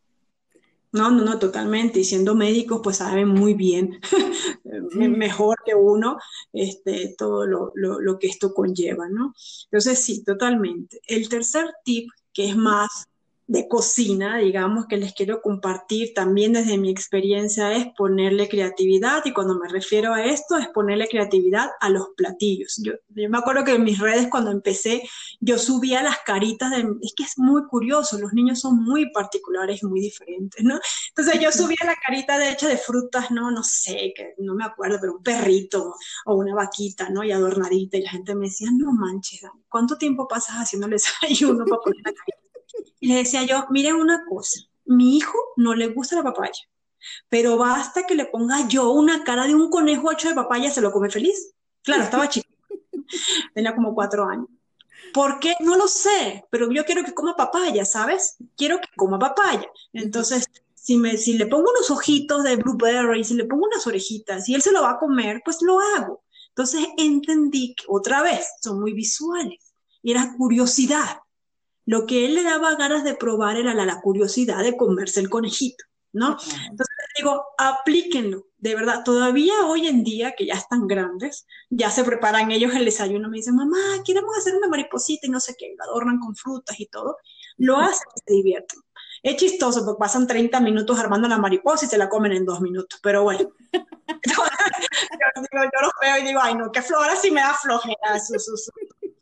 No, 0.92 1.10
no, 1.10 1.26
no, 1.26 1.40
totalmente. 1.40 2.02
Y 2.02 2.04
siendo 2.04 2.36
médicos, 2.36 2.82
pues 2.84 2.98
saben 2.98 3.30
muy 3.30 3.56
bien, 3.56 4.00
mejor 4.94 5.56
que 5.66 5.74
uno, 5.74 6.20
este, 6.54 7.16
todo 7.18 7.48
lo, 7.48 7.72
lo, 7.74 8.20
que 8.20 8.28
esto 8.28 8.54
conlleva, 8.54 9.10
¿no? 9.10 9.34
Entonces, 9.72 9.98
sí, 9.98 10.24
totalmente. 10.24 11.02
El 11.08 11.28
tercer 11.30 11.66
tip, 11.84 12.12
que 12.32 12.48
es 12.48 12.56
más 12.56 13.10
de 13.50 13.68
cocina, 13.68 14.38
digamos, 14.38 14.86
que 14.86 14.96
les 14.96 15.12
quiero 15.12 15.42
compartir 15.42 16.14
también 16.14 16.54
desde 16.54 16.78
mi 16.78 16.92
experiencia 16.92 17.74
es 17.74 17.88
ponerle 17.98 18.48
creatividad 18.48 19.26
y 19.26 19.34
cuando 19.34 19.58
me 19.58 19.68
refiero 19.68 20.14
a 20.14 20.24
esto 20.24 20.56
es 20.56 20.68
ponerle 20.68 21.08
creatividad 21.08 21.68
a 21.80 21.90
los 21.90 22.10
platillos. 22.16 22.80
Yo, 22.84 22.94
me 23.10 23.36
acuerdo 23.36 23.64
que 23.64 23.74
en 23.74 23.84
mis 23.84 23.98
redes 23.98 24.28
cuando 24.30 24.52
empecé 24.52 25.02
yo 25.40 25.58
subía 25.58 26.04
las 26.04 26.20
caritas 26.20 26.70
de, 26.70 26.88
es 27.02 27.14
que 27.16 27.24
es 27.24 27.40
muy 27.40 27.66
curioso, 27.66 28.20
los 28.20 28.34
niños 28.34 28.60
son 28.60 28.84
muy 28.84 29.12
particulares 29.12 29.82
y 29.82 29.88
muy 29.88 30.00
diferentes, 30.00 30.64
¿no? 30.64 30.80
Entonces 31.08 31.42
yo 31.42 31.52
subía 31.52 31.88
la 31.88 31.96
carita 31.96 32.38
de 32.38 32.52
hecha 32.52 32.68
de 32.68 32.78
frutas, 32.78 33.32
no, 33.32 33.50
no 33.50 33.64
sé, 33.64 34.14
que 34.16 34.36
no 34.38 34.54
me 34.54 34.64
acuerdo, 34.64 35.00
pero 35.02 35.16
un 35.16 35.24
perrito 35.24 35.96
o 36.26 36.36
una 36.36 36.54
vaquita, 36.54 37.10
¿no? 37.10 37.24
Y 37.24 37.32
adornadita 37.32 37.98
y 37.98 38.04
la 38.04 38.12
gente 38.12 38.36
me 38.36 38.46
decía, 38.46 38.70
no 38.72 38.92
manches, 38.92 39.42
¿cuánto 39.68 39.98
tiempo 39.98 40.28
pasas 40.28 40.58
haciéndoles 40.58 41.04
desayuno 41.24 41.66
para 41.66 41.82
poner 41.82 42.04
la 42.06 42.14
carita? 42.14 42.39
Y 43.00 43.08
le 43.08 43.16
decía 43.16 43.44
yo, 43.44 43.66
miren 43.70 43.96
una 43.96 44.26
cosa, 44.28 44.62
mi 44.86 45.18
hijo 45.18 45.38
no 45.58 45.76
le 45.76 45.88
gusta 45.88 46.16
la 46.16 46.24
papaya, 46.24 46.62
pero 47.30 47.58
basta 47.58 48.06
que 48.06 48.16
le 48.16 48.26
ponga 48.26 48.68
yo 48.68 48.92
una 48.92 49.24
cara 49.24 49.48
de 49.48 49.56
un 49.56 49.70
conejo 49.70 50.12
hecho 50.12 50.30
de 50.30 50.36
papaya, 50.36 50.72
se 50.72 50.82
lo 50.82 50.92
come 50.92 51.10
feliz. 51.10 51.54
Claro, 51.84 52.04
estaba 52.04 52.30
chico, 52.30 52.50
tenía 53.54 53.76
como 53.76 53.94
cuatro 53.94 54.26
años. 54.26 54.48
¿Por 55.14 55.40
qué? 55.40 55.56
No 55.60 55.76
lo 55.76 55.88
sé, 55.88 56.46
pero 56.52 56.72
yo 56.72 56.86
quiero 56.86 57.04
que 57.04 57.14
coma 57.14 57.36
papaya, 57.36 57.84
¿sabes? 57.86 58.38
Quiero 58.56 58.80
que 58.80 58.88
coma 58.96 59.18
papaya. 59.18 59.68
Entonces, 59.94 60.46
si, 60.76 60.98
me, 60.98 61.18
si 61.18 61.34
le 61.34 61.48
pongo 61.48 61.72
unos 61.72 61.90
ojitos 61.90 62.44
de 62.44 62.58
blueberry, 62.58 63.24
si 63.24 63.34
le 63.34 63.46
pongo 63.46 63.66
unas 63.66 63.86
orejitas 63.88 64.48
y 64.48 64.56
él 64.56 64.62
se 64.62 64.72
lo 64.72 64.82
va 64.82 64.92
a 64.92 65.00
comer, 65.00 65.42
pues 65.44 65.62
lo 65.62 65.80
hago. 65.80 66.24
Entonces 66.50 66.88
entendí 66.98 67.76
que 67.76 67.86
otra 67.88 68.22
vez 68.22 68.48
son 68.62 68.80
muy 68.80 68.94
visuales 68.94 69.74
y 70.02 70.12
era 70.12 70.34
curiosidad. 70.38 71.20
Lo 71.90 72.06
que 72.06 72.24
él 72.24 72.36
le 72.36 72.44
daba 72.44 72.76
ganas 72.76 73.04
de 73.04 73.16
probar 73.16 73.58
era 73.58 73.74
la, 73.74 74.00
curiosidad 74.00 74.62
de 74.62 74.78
comerse 74.78 75.22
el 75.22 75.28
conejito, 75.28 75.84
¿no? 76.14 76.38
Entonces 76.70 76.96
digo, 77.18 77.44
aplíquenlo, 77.58 78.46
de 78.60 78.76
verdad. 78.76 79.02
Todavía 79.04 79.66
hoy 79.66 79.88
en 79.88 80.04
día, 80.04 80.36
que 80.38 80.46
ya 80.46 80.54
están 80.54 80.86
grandes, 80.86 81.48
ya 81.72 81.90
se 81.90 82.04
preparan 82.04 82.52
ellos 82.52 82.76
el 82.76 82.86
desayuno, 82.86 83.28
me 83.28 83.38
dicen, 83.38 83.56
mamá, 83.56 84.04
queremos 84.06 84.38
hacer 84.38 84.56
una 84.56 84.68
mariposita 84.68 85.26
y 85.26 85.32
no 85.32 85.40
sé 85.40 85.56
qué, 85.58 85.74
lo 85.76 85.84
adornan 85.86 86.20
con 86.20 86.36
frutas 86.36 86.80
y 86.80 86.86
todo. 86.86 87.18
Lo 87.58 87.80
hacen 87.80 88.08
y 88.16 88.20
se 88.24 88.34
divierten. 88.36 88.80
Es 89.24 89.38
chistoso 89.38 89.84
porque 89.84 89.98
pasan 89.98 90.28
30 90.28 90.60
minutos 90.60 91.00
armando 91.00 91.28
la 91.28 91.40
mariposa 91.40 91.86
y 91.86 91.90
se 91.90 91.98
la 91.98 92.08
comen 92.08 92.34
en 92.34 92.46
dos 92.46 92.62
minutos, 92.62 93.00
pero 93.02 93.24
bueno. 93.24 93.50
yo, 94.28 95.82
los 95.82 95.92
veo 96.02 96.18
y 96.20 96.24
digo, 96.24 96.40
ay 96.40 96.54
no, 96.54 96.72
qué 96.72 96.84
flora 96.84 97.16
si 97.16 97.32
me 97.32 97.42
da 97.42 97.56
flojera 97.56 98.20
su, 98.20 98.56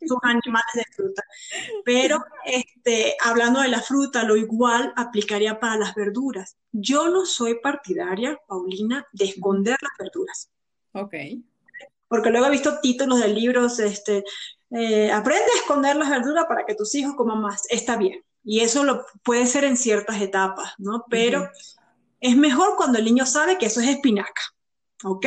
sus 0.08 0.18
animales 0.22 0.72
de 0.74 0.84
fruta. 0.94 1.22
Pero 1.84 2.24
este, 2.44 3.16
hablando 3.22 3.60
de 3.60 3.68
la 3.68 3.80
fruta, 3.80 4.24
lo 4.24 4.36
igual 4.36 4.92
aplicaría 4.96 5.60
para 5.60 5.76
las 5.76 5.94
verduras. 5.94 6.56
Yo 6.72 7.08
no 7.08 7.26
soy 7.26 7.60
partidaria, 7.60 8.38
Paulina, 8.46 9.06
de 9.12 9.26
esconder 9.26 9.76
las 9.80 9.92
verduras. 9.98 10.50
Ok. 10.92 11.14
Porque 12.08 12.30
luego 12.30 12.46
he 12.46 12.50
visto 12.50 12.80
títulos 12.80 13.20
de 13.20 13.28
libros, 13.28 13.78
este, 13.78 14.24
eh, 14.70 15.12
aprende 15.12 15.44
a 15.54 15.58
esconder 15.58 15.96
las 15.96 16.10
verduras 16.10 16.46
para 16.46 16.64
que 16.64 16.74
tus 16.74 16.94
hijos 16.94 17.14
coman 17.14 17.40
más. 17.40 17.62
Está 17.68 17.96
bien. 17.96 18.24
Y 18.42 18.60
eso 18.60 18.82
lo 18.84 19.04
puede 19.22 19.46
ser 19.46 19.64
en 19.64 19.76
ciertas 19.76 20.20
etapas, 20.22 20.72
¿no? 20.78 21.04
Pero 21.10 21.50
es 22.20 22.36
mejor 22.36 22.76
cuando 22.76 22.98
el 22.98 23.04
niño 23.04 23.26
sabe 23.26 23.58
que 23.58 23.66
eso 23.66 23.80
es 23.80 23.88
espinaca. 23.88 24.42
¿Ok? 25.04 25.26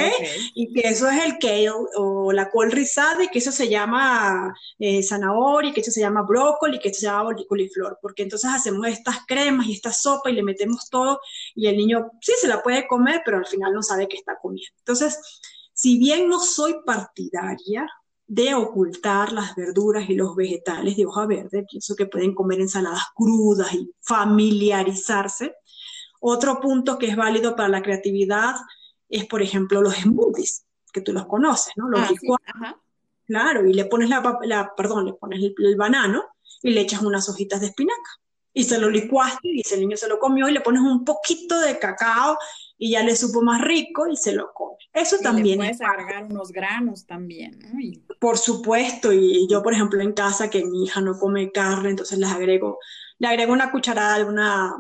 Y 0.54 0.74
que 0.74 0.88
eso 0.88 1.10
es 1.10 1.24
el 1.24 1.38
kale 1.40 1.70
o 1.96 2.32
la 2.32 2.50
col 2.50 2.72
rizada 2.72 3.24
y 3.24 3.30
que 3.30 3.40
eso 3.40 3.52
se 3.52 3.70
llama 3.70 4.54
eh, 4.80 5.02
zanahoria 5.02 5.70
y 5.70 5.74
que 5.74 5.82
eso 5.82 5.92
se 5.92 6.02
llama 6.02 6.24
brócoli 6.24 6.78
y 6.78 6.80
que 6.80 6.90
eso 6.90 7.00
se 7.00 7.06
llama 7.06 7.36
coliflor, 7.48 7.98
porque 8.02 8.24
entonces 8.24 8.50
hacemos 8.54 8.88
estas 8.88 9.26
cremas 9.26 9.68
y 9.68 9.74
esta 9.74 9.92
sopa 9.92 10.30
y 10.30 10.34
le 10.34 10.44
metemos 10.44 10.90
todo 10.90 11.20
y 11.56 11.68
el 11.68 11.78
niño 11.78 12.12
sí 12.22 12.34
se 12.40 12.48
la 12.48 12.62
puede 12.62 12.88
comer, 12.88 13.22
pero 13.24 13.38
al 13.38 13.46
final 13.46 13.74
no 13.74 13.82
sabe 13.82 14.08
qué 14.08 14.18
está 14.18 14.38
comiendo. 14.42 14.76
Entonces, 14.80 15.18
si 15.74 15.98
bien 15.98 16.28
no 16.28 16.40
soy 16.40 16.76
partidaria 16.86 17.88
de 18.28 18.54
ocultar 18.54 19.34
las 19.34 19.56
verduras 19.56 20.10
y 20.10 20.16
los 20.16 20.36
vegetales 20.36 20.96
de 20.96 21.06
hoja 21.06 21.26
verde, 21.26 21.66
pienso 21.70 21.96
que 21.96 22.06
pueden 22.06 22.34
comer 22.34 22.62
ensaladas 22.62 23.04
crudas 23.14 23.74
y 23.74 23.92
familiarizarse. 24.02 25.56
Otro 26.22 26.60
punto 26.62 26.98
que 26.98 27.08
es 27.08 27.16
válido 27.16 27.56
para 27.56 27.68
la 27.68 27.82
creatividad 27.82 28.56
es, 29.12 29.26
por 29.26 29.42
ejemplo, 29.42 29.82
los 29.82 29.96
smoothies, 29.96 30.66
que 30.92 31.02
tú 31.02 31.14
los 31.14 31.26
conoces, 31.26 31.74
¿no? 31.76 31.90
Los 31.90 32.02
ah, 32.02 32.76
Claro, 33.26 33.66
y 33.66 33.74
le 33.74 33.86
pones 33.86 34.10
la, 34.10 34.74
perdón, 34.76 35.06
le 35.06 35.14
pones 35.14 35.40
el, 35.42 35.76
banano 35.78 36.24
y 36.62 36.72
le 36.72 36.82
echas 36.82 37.02
unas 37.02 37.30
hojitas 37.30 37.62
de 37.62 37.68
espinaca. 37.68 38.20
y 38.54 38.66
se 38.66 38.78
lo 38.78 38.90
licuaste 38.90 39.48
y 39.48 39.62
ese 39.62 39.78
niño 39.78 39.96
se 39.96 40.10
lo 40.10 40.20
comió 40.20 40.50
y 40.50 40.52
le 40.52 40.60
pones 40.60 40.82
un 40.82 41.06
poquito 41.06 41.58
de 41.62 41.80
cacao 41.80 42.38
y 42.78 42.92
ya 42.92 43.04
le 43.04 43.16
supo 43.16 43.42
más 43.42 43.62
rico 43.62 44.08
y 44.08 44.18
se 44.18 44.34
lo 44.34 44.52
come. 44.54 44.76
Eso 44.92 45.18
también. 45.20 45.60
Le 45.60 45.66
puedes 45.66 45.82
agregar 45.82 46.26
unos 46.26 46.52
granos 46.52 47.06
también, 47.06 47.58
¿no? 47.60 47.80
Por 48.20 48.38
supuesto, 48.38 49.14
y 49.14 49.48
yo, 49.50 49.64
por 49.64 49.74
ejemplo, 49.74 50.02
en 50.02 50.12
casa 50.12 50.50
que 50.50 50.66
mi 50.66 50.84
hija 50.84 51.00
no 51.00 51.18
come 51.18 51.52
carne, 51.52 51.92
entonces 51.92 52.18
les 52.18 52.30
agrego, 52.30 52.80
le 53.20 53.28
agrego 53.28 53.54
una 53.54 53.72
cucharada 53.72 54.18
de 54.18 54.26
una, 54.26 54.74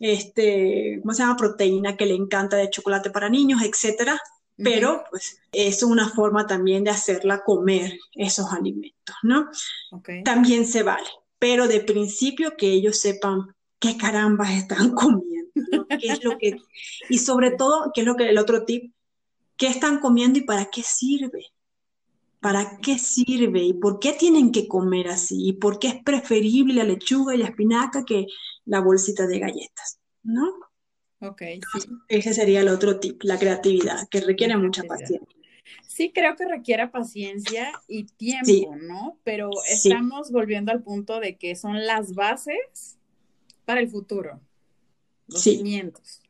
este, 0.00 0.98
¿cómo 1.02 1.12
se 1.12 1.22
llama? 1.22 1.36
Proteína 1.36 1.96
que 1.96 2.06
le 2.06 2.14
encanta 2.14 2.56
de 2.56 2.70
chocolate 2.70 3.10
para 3.10 3.28
niños, 3.28 3.62
etcétera. 3.62 4.20
Pero, 4.58 5.04
pues, 5.10 5.38
es 5.52 5.82
una 5.82 6.08
forma 6.08 6.46
también 6.46 6.82
de 6.82 6.90
hacerla 6.90 7.44
comer 7.44 7.92
esos 8.12 8.50
alimentos, 8.54 9.16
¿no? 9.22 9.50
También 10.24 10.66
se 10.66 10.82
vale 10.82 11.06
pero 11.38 11.68
de 11.68 11.80
principio 11.80 12.56
que 12.56 12.68
ellos 12.68 12.98
sepan 13.00 13.54
qué 13.78 13.96
carambas 13.96 14.50
están 14.50 14.90
comiendo, 14.94 15.86
¿Qué 15.88 16.08
es 16.08 16.24
lo 16.24 16.38
que, 16.38 16.56
y 17.08 17.18
sobre 17.18 17.52
todo, 17.52 17.90
qué 17.94 18.02
es 18.02 18.06
lo 18.06 18.16
que 18.16 18.28
el 18.28 18.38
otro 18.38 18.64
tip, 18.64 18.92
qué 19.56 19.68
están 19.68 20.00
comiendo 20.00 20.38
y 20.38 20.42
para 20.42 20.66
qué 20.66 20.82
sirve. 20.82 21.46
¿Para 22.46 22.78
qué 22.78 22.96
sirve? 22.96 23.60
¿Y 23.60 23.72
por 23.72 23.98
qué 23.98 24.12
tienen 24.12 24.52
que 24.52 24.68
comer 24.68 25.08
así? 25.08 25.48
¿Y 25.48 25.54
por 25.54 25.80
qué 25.80 25.88
es 25.88 26.04
preferible 26.04 26.74
la 26.74 26.84
lechuga 26.84 27.34
y 27.34 27.38
la 27.38 27.46
espinaca 27.46 28.04
que 28.04 28.28
la 28.66 28.78
bolsita 28.78 29.26
de 29.26 29.40
galletas? 29.40 29.98
¿No? 30.22 30.54
Ok, 31.22 31.42
sí. 31.42 31.88
Ese 32.06 32.34
sería 32.34 32.60
el 32.60 32.68
otro 32.68 33.00
tip, 33.00 33.20
la 33.24 33.36
creatividad, 33.36 34.08
que 34.08 34.20
requiere 34.20 34.56
mucha 34.56 34.84
paciencia. 34.84 35.26
Sí, 35.88 36.12
creo 36.14 36.36
que 36.36 36.46
requiere 36.46 36.86
paciencia 36.86 37.72
y 37.88 38.04
tiempo, 38.04 38.76
¿no? 38.76 39.18
Pero 39.24 39.50
estamos 39.68 40.30
volviendo 40.30 40.70
al 40.70 40.84
punto 40.84 41.18
de 41.18 41.36
que 41.38 41.56
son 41.56 41.84
las 41.84 42.14
bases 42.14 42.96
para 43.64 43.80
el 43.80 43.88
futuro, 43.88 44.40
los 45.26 45.42
cimientos. 45.42 46.22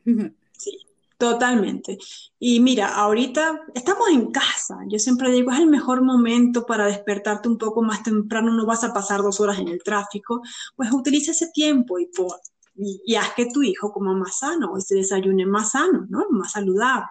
Sí, 0.52 0.78
totalmente. 1.18 1.98
Y 2.38 2.60
mira, 2.60 2.94
ahorita 2.94 3.60
estamos 3.74 4.08
en 4.10 4.30
casa. 4.30 4.78
Yo 4.88 4.98
siempre 4.98 5.30
digo, 5.32 5.50
es 5.52 5.58
el 5.58 5.66
mejor 5.66 6.02
momento 6.02 6.66
para 6.66 6.86
despertarte 6.86 7.48
un 7.48 7.58
poco 7.58 7.82
más 7.82 8.02
temprano, 8.02 8.52
no 8.52 8.66
vas 8.66 8.84
a 8.84 8.92
pasar 8.92 9.22
dos 9.22 9.40
horas 9.40 9.58
en 9.58 9.68
el 9.68 9.82
tráfico. 9.82 10.42
Pues 10.76 10.92
utiliza 10.92 11.32
ese 11.32 11.50
tiempo 11.52 11.98
y, 11.98 13.16
haz 13.16 13.34
que 13.34 13.46
tu 13.46 13.62
hijo 13.62 13.92
coma 13.92 14.12
más 14.14 14.38
sano 14.38 14.76
y 14.78 14.82
se 14.82 14.96
desayune 14.96 15.46
más 15.46 15.72
sano, 15.72 16.06
¿no? 16.08 16.26
Más 16.30 16.52
saludable. 16.52 17.06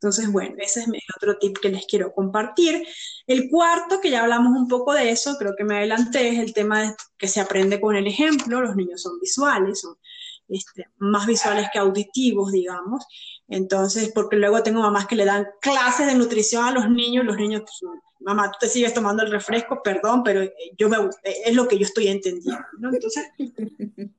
Entonces, 0.00 0.30
bueno, 0.30 0.54
ese 0.58 0.80
es 0.80 0.88
otro 1.16 1.38
tip 1.38 1.58
que 1.58 1.70
les 1.70 1.84
quiero 1.86 2.12
compartir. 2.12 2.86
El 3.26 3.48
cuarto, 3.50 4.00
que 4.00 4.10
ya 4.10 4.22
hablamos 4.22 4.56
un 4.56 4.68
poco 4.68 4.92
de 4.92 5.10
eso, 5.10 5.36
creo 5.38 5.54
que 5.56 5.64
me 5.64 5.78
adelanté, 5.78 6.28
es 6.28 6.38
el 6.38 6.54
tema 6.54 6.82
de 6.82 6.94
que 7.16 7.26
se 7.26 7.40
aprende 7.40 7.80
con 7.80 7.96
el 7.96 8.06
ejemplo. 8.06 8.60
Los 8.60 8.76
niños 8.76 9.02
son 9.02 9.18
visuales, 9.18 9.80
son 9.80 9.96
este, 10.48 10.88
más 10.98 11.26
visuales 11.26 11.68
que 11.72 11.78
auditivos, 11.78 12.52
digamos. 12.52 13.06
Entonces, 13.48 14.12
porque 14.14 14.36
luego 14.36 14.62
tengo 14.62 14.80
mamás 14.80 15.06
que 15.06 15.16
le 15.16 15.24
dan 15.24 15.46
clases 15.60 16.06
de 16.06 16.14
nutrición 16.14 16.64
a 16.64 16.72
los 16.72 16.90
niños, 16.90 17.24
los 17.24 17.36
niños, 17.36 17.62
pues, 17.62 17.92
mamá, 18.20 18.50
tú 18.50 18.58
te 18.60 18.68
sigues 18.68 18.94
tomando 18.94 19.22
el 19.22 19.30
refresco, 19.30 19.82
perdón, 19.82 20.22
pero 20.22 20.42
eh, 20.42 20.52
yo 20.76 20.88
me, 20.88 20.96
es 21.22 21.54
lo 21.54 21.68
que 21.68 21.78
yo 21.78 21.86
estoy 21.86 22.08
entendiendo, 22.08 22.64
¿no? 22.78 22.92
Entonces, 22.92 23.28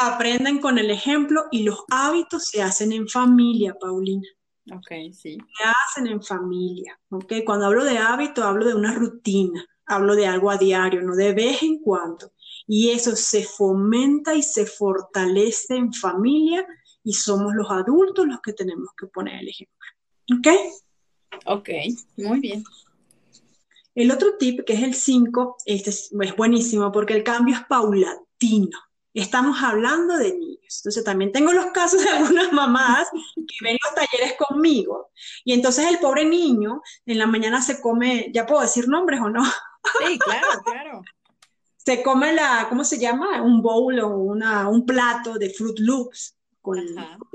aprenden 0.00 0.58
con 0.60 0.78
el 0.78 0.90
ejemplo 0.90 1.46
y 1.50 1.62
los 1.62 1.84
hábitos 1.90 2.44
se 2.44 2.62
hacen 2.62 2.92
en 2.92 3.08
familia, 3.08 3.74
Paulina. 3.78 4.28
Ok, 4.72 5.12
sí. 5.12 5.38
¿Qué 5.38 5.64
hacen 5.64 6.08
en 6.08 6.22
familia? 6.22 6.98
Ok, 7.10 7.32
cuando 7.44 7.66
hablo 7.66 7.84
de 7.84 7.98
hábito, 7.98 8.42
hablo 8.42 8.66
de 8.66 8.74
una 8.74 8.92
rutina, 8.94 9.64
hablo 9.86 10.16
de 10.16 10.26
algo 10.26 10.50
a 10.50 10.56
diario, 10.56 11.02
no 11.02 11.14
de 11.14 11.32
vez 11.32 11.62
en 11.62 11.78
cuando. 11.78 12.32
Y 12.66 12.90
eso 12.90 13.14
se 13.14 13.44
fomenta 13.44 14.34
y 14.34 14.42
se 14.42 14.66
fortalece 14.66 15.76
en 15.76 15.92
familia 15.92 16.66
y 17.04 17.12
somos 17.12 17.54
los 17.54 17.70
adultos 17.70 18.26
los 18.26 18.40
que 18.40 18.52
tenemos 18.52 18.88
que 18.98 19.06
poner 19.06 19.40
el 19.40 19.48
ejemplo. 19.48 19.76
¿Ok? 20.36 20.48
Ok, 21.46 21.68
muy 22.16 22.40
bien. 22.40 22.64
El 23.94 24.10
otro 24.10 24.36
tip, 24.36 24.64
que 24.64 24.74
es 24.74 24.82
el 24.82 24.94
5, 24.94 25.56
este 25.64 25.90
es 25.90 26.10
buenísimo 26.36 26.92
porque 26.92 27.14
el 27.14 27.24
cambio 27.24 27.54
es 27.54 27.64
paulatino. 27.66 28.78
Estamos 29.14 29.62
hablando 29.62 30.18
de 30.18 30.36
niños. 30.36 30.80
Entonces 30.80 31.02
también 31.04 31.32
tengo 31.32 31.52
los 31.52 31.66
casos 31.66 32.02
de 32.02 32.10
algunas 32.10 32.52
mamás 32.52 33.08
que 33.34 33.64
ven 33.64 33.78
los 33.82 33.94
talleres 33.94 34.34
conmigo. 34.36 35.10
Y 35.44 35.54
entonces 35.54 35.86
el 35.86 35.98
pobre 35.98 36.26
niño 36.26 36.82
en 37.06 37.18
la 37.18 37.26
mañana 37.26 37.62
se 37.62 37.80
come, 37.80 38.30
¿ya 38.34 38.44
puedo 38.44 38.60
decir 38.60 38.88
nombres 38.88 39.20
o 39.22 39.30
no? 39.30 39.42
Sí, 40.04 40.18
claro, 40.18 40.46
claro. 40.64 41.02
Se 41.86 42.02
come 42.02 42.32
la, 42.32 42.66
¿cómo 42.68 42.82
se 42.82 42.98
llama? 42.98 43.40
Un 43.42 43.62
bowl 43.62 43.96
o 44.00 44.08
una, 44.08 44.68
un 44.68 44.84
plato 44.84 45.34
de 45.34 45.50
Fruit 45.50 45.78
Loops 45.78 46.36
con 46.60 46.84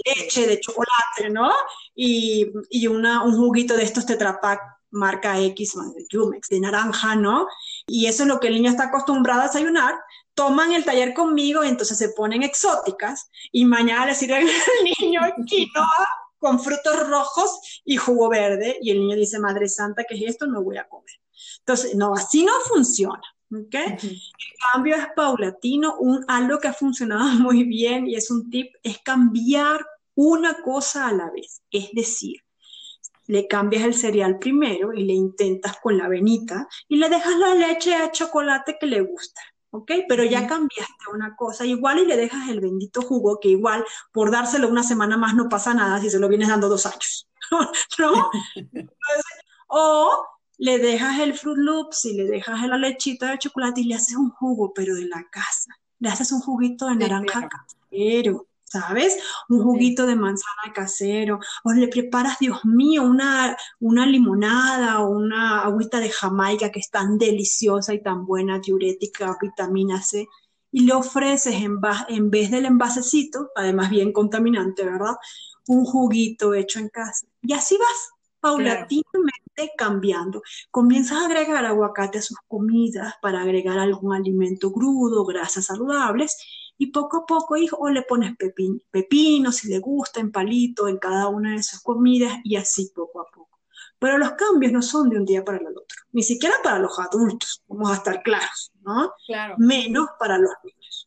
leche 0.05 0.45
de 0.45 0.59
chocolate, 0.59 1.29
¿no? 1.31 1.49
Y, 1.95 2.51
y 2.69 2.87
una, 2.87 3.23
un 3.23 3.37
juguito 3.37 3.77
de 3.77 3.83
estos 3.83 4.05
Tetra 4.05 4.41
marca 4.89 5.39
X, 5.39 5.75
de 5.95 6.05
Jumex, 6.11 6.49
de 6.49 6.59
naranja, 6.59 7.15
¿no? 7.15 7.47
Y 7.87 8.07
eso 8.07 8.23
es 8.23 8.27
lo 8.27 8.41
que 8.41 8.49
el 8.49 8.55
niño 8.55 8.69
está 8.69 8.87
acostumbrado 8.87 9.39
a 9.39 9.47
desayunar 9.47 9.95
toman 10.33 10.71
el 10.73 10.85
taller 10.85 11.13
conmigo 11.13 11.63
y 11.63 11.67
entonces 11.67 11.97
se 11.97 12.09
ponen 12.09 12.43
exóticas 12.43 13.29
y 13.51 13.65
mañana 13.65 14.05
le 14.05 14.15
sirven 14.15 14.47
al 14.47 14.83
niño 14.99 15.21
quinoa 15.45 16.07
con 16.37 16.59
frutos 16.59 17.07
rojos 17.07 17.81
y 17.85 17.97
jugo 17.97 18.29
verde 18.29 18.77
y 18.81 18.91
el 18.91 18.99
niño 18.99 19.15
dice, 19.15 19.39
Madre 19.39 19.69
Santa, 19.69 20.03
¿qué 20.03 20.15
es 20.15 20.31
esto? 20.31 20.47
No 20.47 20.63
voy 20.63 20.77
a 20.77 20.87
comer. 20.87 21.19
Entonces, 21.59 21.95
no, 21.95 22.13
así 22.13 22.43
no 22.43 22.53
funciona. 22.67 23.21
¿Ok? 23.51 23.75
El 23.75 24.21
cambio 24.73 24.95
es 24.95 25.07
paulatino, 25.15 25.95
un, 25.97 26.23
algo 26.27 26.59
que 26.59 26.67
ha 26.67 26.73
funcionado 26.73 27.23
muy 27.39 27.63
bien 27.63 28.07
y 28.07 28.15
es 28.15 28.31
un 28.31 28.49
tip, 28.49 28.73
es 28.83 28.99
cambiar 28.99 29.85
una 30.15 30.61
cosa 30.61 31.07
a 31.07 31.13
la 31.13 31.29
vez. 31.29 31.61
Es 31.71 31.89
decir, 31.93 32.37
le 33.27 33.47
cambias 33.47 33.83
el 33.83 33.93
cereal 33.93 34.39
primero 34.39 34.93
y 34.93 35.03
le 35.03 35.13
intentas 35.13 35.77
con 35.81 35.97
la 35.97 36.05
avenita 36.05 36.67
y 36.87 36.97
le 36.97 37.09
dejas 37.09 37.35
la 37.37 37.55
leche 37.55 37.97
de 37.97 38.11
chocolate 38.11 38.77
que 38.79 38.87
le 38.87 39.01
gusta. 39.01 39.41
¿ok? 39.71 39.91
Pero 40.07 40.23
ya 40.23 40.47
cambiaste 40.47 41.05
una 41.13 41.35
cosa, 41.35 41.65
igual 41.65 41.99
y 41.99 42.05
le 42.05 42.17
dejas 42.17 42.49
el 42.49 42.59
bendito 42.59 43.01
jugo, 43.01 43.39
que 43.39 43.49
igual 43.49 43.85
por 44.11 44.31
dárselo 44.31 44.67
una 44.67 44.83
semana 44.83 45.17
más 45.17 45.33
no 45.33 45.49
pasa 45.49 45.73
nada 45.73 45.99
si 45.99 46.09
se 46.09 46.19
lo 46.19 46.27
vienes 46.27 46.49
dando 46.49 46.69
dos 46.69 46.85
años, 46.85 47.29
¿no? 47.99 48.31
o 49.67 50.25
le 50.61 50.77
dejas 50.77 51.19
el 51.19 51.33
Fruit 51.33 51.57
Loops 51.57 52.05
y 52.05 52.13
le 52.13 52.25
dejas 52.25 52.67
la 52.67 52.77
lechita 52.77 53.31
de 53.31 53.39
chocolate 53.39 53.81
y 53.81 53.85
le 53.85 53.95
haces 53.95 54.15
un 54.15 54.29
jugo, 54.29 54.71
pero 54.75 54.93
de 54.93 55.05
la 55.05 55.27
casa. 55.31 55.75
Le 55.97 56.09
haces 56.09 56.31
un 56.31 56.39
juguito 56.39 56.87
de 56.87 56.97
naranja 56.97 57.49
casero. 57.49 58.45
¿sabes? 58.63 59.17
Un 59.49 59.63
juguito 59.63 60.05
de 60.05 60.15
manzana 60.15 60.71
casero, 60.73 61.39
o 61.63 61.73
le 61.73 61.87
preparas, 61.87 62.37
Dios 62.39 62.63
mío, 62.63 63.03
una, 63.03 63.57
una 63.79 64.05
limonada 64.05 65.01
o 65.01 65.09
una 65.09 65.61
agüita 65.63 65.99
de 65.99 66.09
Jamaica 66.09 66.71
que 66.71 66.79
es 66.79 66.91
tan 66.91 67.17
deliciosa 67.17 67.93
y 67.95 68.03
tan 68.03 68.25
buena, 68.25 68.59
diurética, 68.59 69.35
vitamina 69.41 70.01
C, 70.01 70.27
y 70.71 70.81
le 70.81 70.93
ofreces 70.93 71.55
en, 71.55 71.79
en 72.07 72.29
vez 72.29 72.51
del 72.51 72.65
envasecito, 72.65 73.49
además 73.55 73.89
bien 73.89 74.13
contaminante, 74.13 74.85
¿verdad? 74.85 75.17
Un 75.67 75.83
juguito 75.85 76.53
hecho 76.53 76.79
en 76.79 76.89
casa. 76.89 77.25
Y 77.41 77.51
así 77.53 77.77
vas, 77.77 78.11
paulatinamente 78.41 79.71
cambiando. 79.77 80.41
Comienzas 80.71 81.19
a 81.19 81.25
agregar 81.25 81.65
aguacate 81.65 82.17
a 82.17 82.21
sus 82.21 82.37
comidas 82.47 83.13
para 83.21 83.41
agregar 83.41 83.79
algún 83.79 84.13
alimento 84.13 84.71
crudo, 84.73 85.23
grasas 85.25 85.65
saludables, 85.65 86.37
y 86.77 86.87
poco 86.87 87.17
a 87.17 87.25
poco, 87.27 87.55
hijo, 87.57 87.77
o 87.77 87.89
le 87.89 88.01
pones 88.01 88.35
pepino, 88.91 89.51
si 89.51 89.69
le 89.69 89.77
gusta, 89.77 90.19
en 90.19 90.31
palito, 90.31 90.87
en 90.87 90.97
cada 90.97 91.27
una 91.27 91.51
de 91.51 91.61
sus 91.61 91.79
comidas 91.81 92.39
y 92.43 92.55
así 92.55 92.91
poco 92.95 93.21
a 93.21 93.25
poco. 93.25 93.59
Pero 93.99 94.17
los 94.17 94.31
cambios 94.31 94.71
no 94.71 94.81
son 94.81 95.09
de 95.09 95.17
un 95.17 95.25
día 95.25 95.45
para 95.45 95.59
el 95.59 95.67
otro, 95.67 96.01
ni 96.11 96.23
siquiera 96.23 96.55
para 96.63 96.79
los 96.79 96.97
adultos, 96.97 97.63
vamos 97.67 97.91
a 97.91 97.95
estar 97.97 98.23
claros, 98.23 98.71
¿no? 98.81 99.11
Claro. 99.27 99.55
Menos 99.59 100.07
para 100.17 100.39
los 100.39 100.51
niños. 100.63 101.00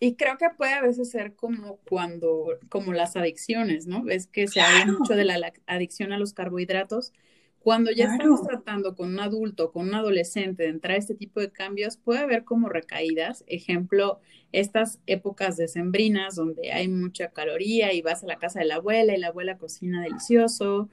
Y 0.00 0.16
creo 0.16 0.38
que 0.38 0.48
puede 0.56 0.72
a 0.72 0.82
veces 0.82 1.10
ser 1.10 1.34
como 1.34 1.76
cuando, 1.88 2.58
como 2.68 2.92
las 2.92 3.16
adicciones, 3.16 3.86
¿no? 3.86 4.02
Ves 4.02 4.26
que 4.26 4.48
se 4.48 4.60
habla 4.60 4.86
mucho 4.86 5.14
de 5.14 5.24
la 5.24 5.52
adicción 5.66 6.12
a 6.12 6.18
los 6.18 6.32
carbohidratos 6.32 7.12
cuando 7.60 7.90
ya 7.90 8.06
estamos 8.06 8.42
tratando 8.42 8.96
con 8.96 9.08
un 9.10 9.20
adulto, 9.20 9.70
con 9.70 9.88
un 9.88 9.94
adolescente 9.94 10.62
de 10.62 10.70
entrar 10.70 10.94
a 10.94 10.98
este 10.98 11.14
tipo 11.14 11.40
de 11.40 11.52
cambios, 11.52 11.98
puede 11.98 12.20
haber 12.20 12.42
como 12.44 12.70
recaídas. 12.70 13.44
Ejemplo, 13.46 14.18
estas 14.50 14.98
épocas 15.06 15.58
decembrinas 15.58 16.36
donde 16.36 16.72
hay 16.72 16.88
mucha 16.88 17.28
caloría 17.28 17.92
y 17.92 18.00
vas 18.00 18.24
a 18.24 18.26
la 18.26 18.38
casa 18.38 18.60
de 18.60 18.64
la 18.64 18.76
abuela 18.76 19.14
y 19.14 19.20
la 19.20 19.28
abuela 19.28 19.58
cocina 19.58 20.02
delicioso, 20.02 20.88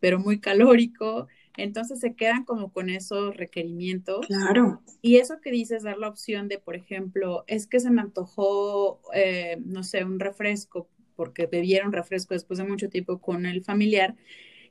pero 0.00 0.18
muy 0.18 0.40
calórico. 0.40 1.28
Entonces 1.56 2.00
se 2.00 2.14
quedan 2.14 2.44
como 2.44 2.72
con 2.72 2.90
esos 2.90 3.36
requerimientos. 3.36 4.26
Claro. 4.26 4.82
Y 5.02 5.16
eso 5.16 5.40
que 5.40 5.50
dices, 5.50 5.82
dar 5.82 5.98
la 5.98 6.08
opción 6.08 6.48
de, 6.48 6.58
por 6.58 6.76
ejemplo, 6.76 7.44
es 7.46 7.66
que 7.66 7.80
se 7.80 7.90
me 7.90 8.00
antojó, 8.00 9.00
eh, 9.14 9.58
no 9.64 9.82
sé, 9.82 10.04
un 10.04 10.20
refresco, 10.20 10.88
porque 11.14 11.46
bebieron 11.46 11.92
refresco 11.92 12.34
después 12.34 12.58
de 12.58 12.64
mucho 12.64 12.88
tiempo 12.88 13.18
con 13.20 13.46
el 13.46 13.64
familiar 13.64 14.14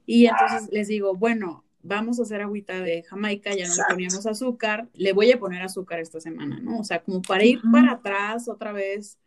y 0.06 0.28
entonces 0.28 0.70
les 0.72 0.88
digo, 0.88 1.16
bueno, 1.16 1.66
vamos 1.82 2.20
a 2.20 2.24
hacer 2.24 2.42
agüita 2.42 2.80
de 2.82 3.04
Jamaica, 3.04 3.56
ya 3.56 3.68
no 3.68 3.76
le 3.76 3.84
poníamos 3.90 4.26
azúcar, 4.26 4.88
le 4.94 5.14
voy 5.14 5.32
a 5.32 5.40
poner 5.40 5.62
azúcar 5.62 6.00
esta 6.00 6.20
semana, 6.20 6.60
¿no? 6.60 6.80
O 6.80 6.84
sea, 6.84 7.04
como 7.04 7.22
para 7.22 7.44
ir 7.44 7.60
para 7.72 7.94
atrás 7.94 8.48
otra 8.48 8.72
vez 8.72 9.18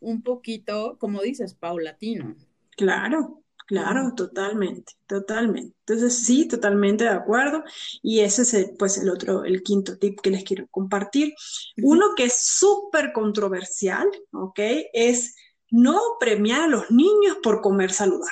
un 0.00 0.22
poquito, 0.22 0.96
como 0.98 1.22
dices, 1.22 1.54
paulatino. 1.54 2.36
Claro, 2.76 3.42
Claro, 3.66 4.12
totalmente, 4.14 4.92
totalmente. 5.08 5.76
Entonces, 5.86 6.24
sí, 6.24 6.46
totalmente 6.46 7.02
de 7.02 7.10
acuerdo. 7.10 7.64
Y 8.00 8.20
ese 8.20 8.42
es 8.42 8.54
el, 8.54 8.76
pues 8.78 8.96
el 8.96 9.10
otro, 9.10 9.44
el 9.44 9.62
quinto 9.64 9.98
tip 9.98 10.20
que 10.20 10.30
les 10.30 10.44
quiero 10.44 10.68
compartir. 10.68 11.34
Uno 11.82 12.14
que 12.16 12.24
es 12.24 12.36
súper 12.44 13.12
controversial, 13.12 14.08
¿ok? 14.30 14.60
Es 14.92 15.34
no 15.70 16.00
premiar 16.20 16.62
a 16.62 16.68
los 16.68 16.92
niños 16.92 17.38
por 17.42 17.60
comer 17.60 17.92
saludable. 17.92 18.30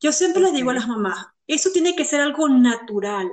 Yo 0.00 0.12
siempre 0.12 0.42
les 0.42 0.52
digo 0.52 0.70
a 0.70 0.74
las 0.74 0.86
mamás, 0.86 1.26
eso 1.46 1.70
tiene 1.72 1.96
que 1.96 2.04
ser 2.04 2.20
algo 2.20 2.48
natural, 2.48 3.28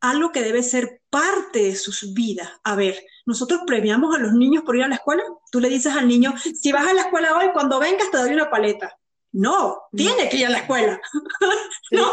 algo 0.00 0.32
que 0.32 0.42
debe 0.42 0.62
ser 0.62 1.00
parte 1.08 1.62
de 1.62 1.76
sus 1.76 2.12
vidas. 2.12 2.50
A 2.62 2.76
ver, 2.76 3.02
nosotros 3.24 3.62
premiamos 3.66 4.14
a 4.14 4.18
los 4.18 4.34
niños 4.34 4.64
por 4.64 4.76
ir 4.76 4.82
a 4.82 4.88
la 4.88 4.96
escuela. 4.96 5.22
Tú 5.50 5.60
le 5.60 5.70
dices 5.70 5.94
al 5.94 6.06
niño, 6.06 6.34
si 6.36 6.72
vas 6.72 6.86
a 6.86 6.92
la 6.92 7.00
escuela 7.00 7.36
hoy, 7.38 7.46
cuando 7.54 7.80
vengas 7.80 8.10
te 8.10 8.18
doy 8.18 8.34
una 8.34 8.50
paleta. 8.50 8.98
No, 9.34 9.82
tiene 9.92 10.28
que 10.28 10.36
ir 10.36 10.46
a 10.46 10.50
la 10.50 10.58
escuela. 10.58 11.00
no. 11.90 12.12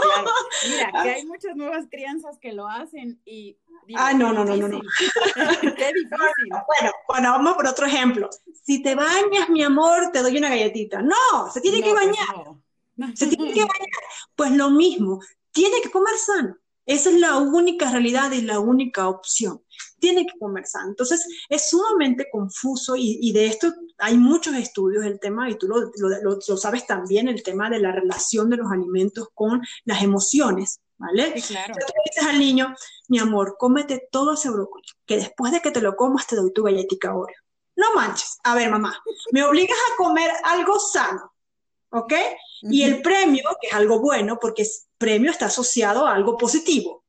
Mira, 0.68 1.04
que 1.04 1.10
hay 1.12 1.26
muchas 1.28 1.56
nuevas 1.56 1.86
crianzas 1.88 2.40
que 2.40 2.52
lo 2.52 2.68
hacen 2.68 3.22
y... 3.26 3.60
ah, 3.96 4.12
no, 4.12 4.34
no, 4.34 4.44
no, 4.44 4.58
no, 4.58 4.68
no. 4.68 4.82
qué 4.82 5.92
difícil. 5.94 6.50
Bueno, 6.68 6.92
bueno, 7.08 7.32
vamos 7.34 7.54
por 7.54 7.68
otro 7.68 7.86
ejemplo. 7.86 8.28
Si 8.64 8.82
te 8.82 8.96
bañas, 8.96 9.50
mi 9.50 9.62
amor, 9.62 10.10
te 10.12 10.24
doy 10.24 10.36
una 10.36 10.50
galletita. 10.50 11.04
No, 11.04 11.52
se 11.54 11.62
tiene 11.62 11.84
que 11.84 11.92
pues 11.92 12.08
bañar. 12.08 13.16
Se 13.16 13.28
tiene 13.28 13.54
que 13.54 13.66
bañar. 13.66 14.02
Pues 14.36 14.52
lo 14.54 14.72
mismo, 14.72 15.20
tiene 15.52 15.80
que 15.80 15.92
comer 15.92 16.16
sano. 16.18 16.58
Esa 16.86 17.10
es 17.10 17.16
la 17.20 17.38
única 17.38 17.92
realidad 17.92 18.32
y 18.32 18.42
la 18.42 18.60
única 18.60 19.08
opción. 19.08 19.62
Tiene 20.00 20.26
que 20.26 20.38
comer 20.40 20.66
sano. 20.66 20.90
Entonces, 20.90 21.26
es 21.48 21.70
sumamente 21.70 22.28
confuso 22.32 22.96
y, 22.98 23.32
de 23.32 23.48
esto 23.48 23.72
hay 23.98 24.18
muchos 24.18 24.56
estudios 24.56 25.04
del 25.04 25.20
tema 25.20 25.50
y 25.50 25.58
tú 25.58 25.68
lo, 25.68 26.42
sabes 26.58 26.88
también, 26.88 27.28
el 27.28 27.44
tema 27.44 27.70
de 27.70 27.80
la 27.80 27.92
relación 27.92 28.50
de 28.50 28.58
los 28.58 28.72
alimentos 28.72 29.30
con 29.34 29.62
las 29.86 30.02
emociones, 30.02 30.80
¿vale? 30.98 31.40
Sí, 31.40 31.54
claro. 31.54 31.74
Entonces, 31.74 31.96
dices 32.06 32.30
al 32.30 32.40
niño, 32.40 32.76
mi 33.10 33.20
amor, 33.20 33.56
cómete 33.60 34.08
todo 34.12 34.34
ese 34.34 34.50
brócoli, 34.50 34.86
que 35.06 35.18
después 35.18 35.52
de 35.52 35.62
que 35.62 35.72
te 35.72 35.82
lo 35.82 35.96
comas 35.96 36.28
te 36.28 36.36
doy 36.36 36.52
tu 36.52 36.64
galletita 36.64 37.14
Oreo. 37.14 37.38
No 37.76 37.94
manches. 37.96 38.38
A 38.44 38.56
ver, 38.56 38.70
mamá, 38.70 39.02
me 39.32 39.44
obligas 39.44 39.78
a 39.92 39.96
comer 39.98 40.32
algo 40.44 40.78
sano, 40.78 41.31
¿ok? 41.92 42.14
Y 42.64 42.84
el 42.84 43.02
premio, 43.02 43.44
que 43.62 43.68
es 43.68 43.74
algo 43.74 44.00
bueno, 44.00 44.38
porque 44.40 44.64
es 44.64 44.88
premio 44.98 45.32
está 45.32 45.48
asociado 45.48 46.06
a 46.06 46.14
algo 46.14 46.38
positivo. 46.38 47.04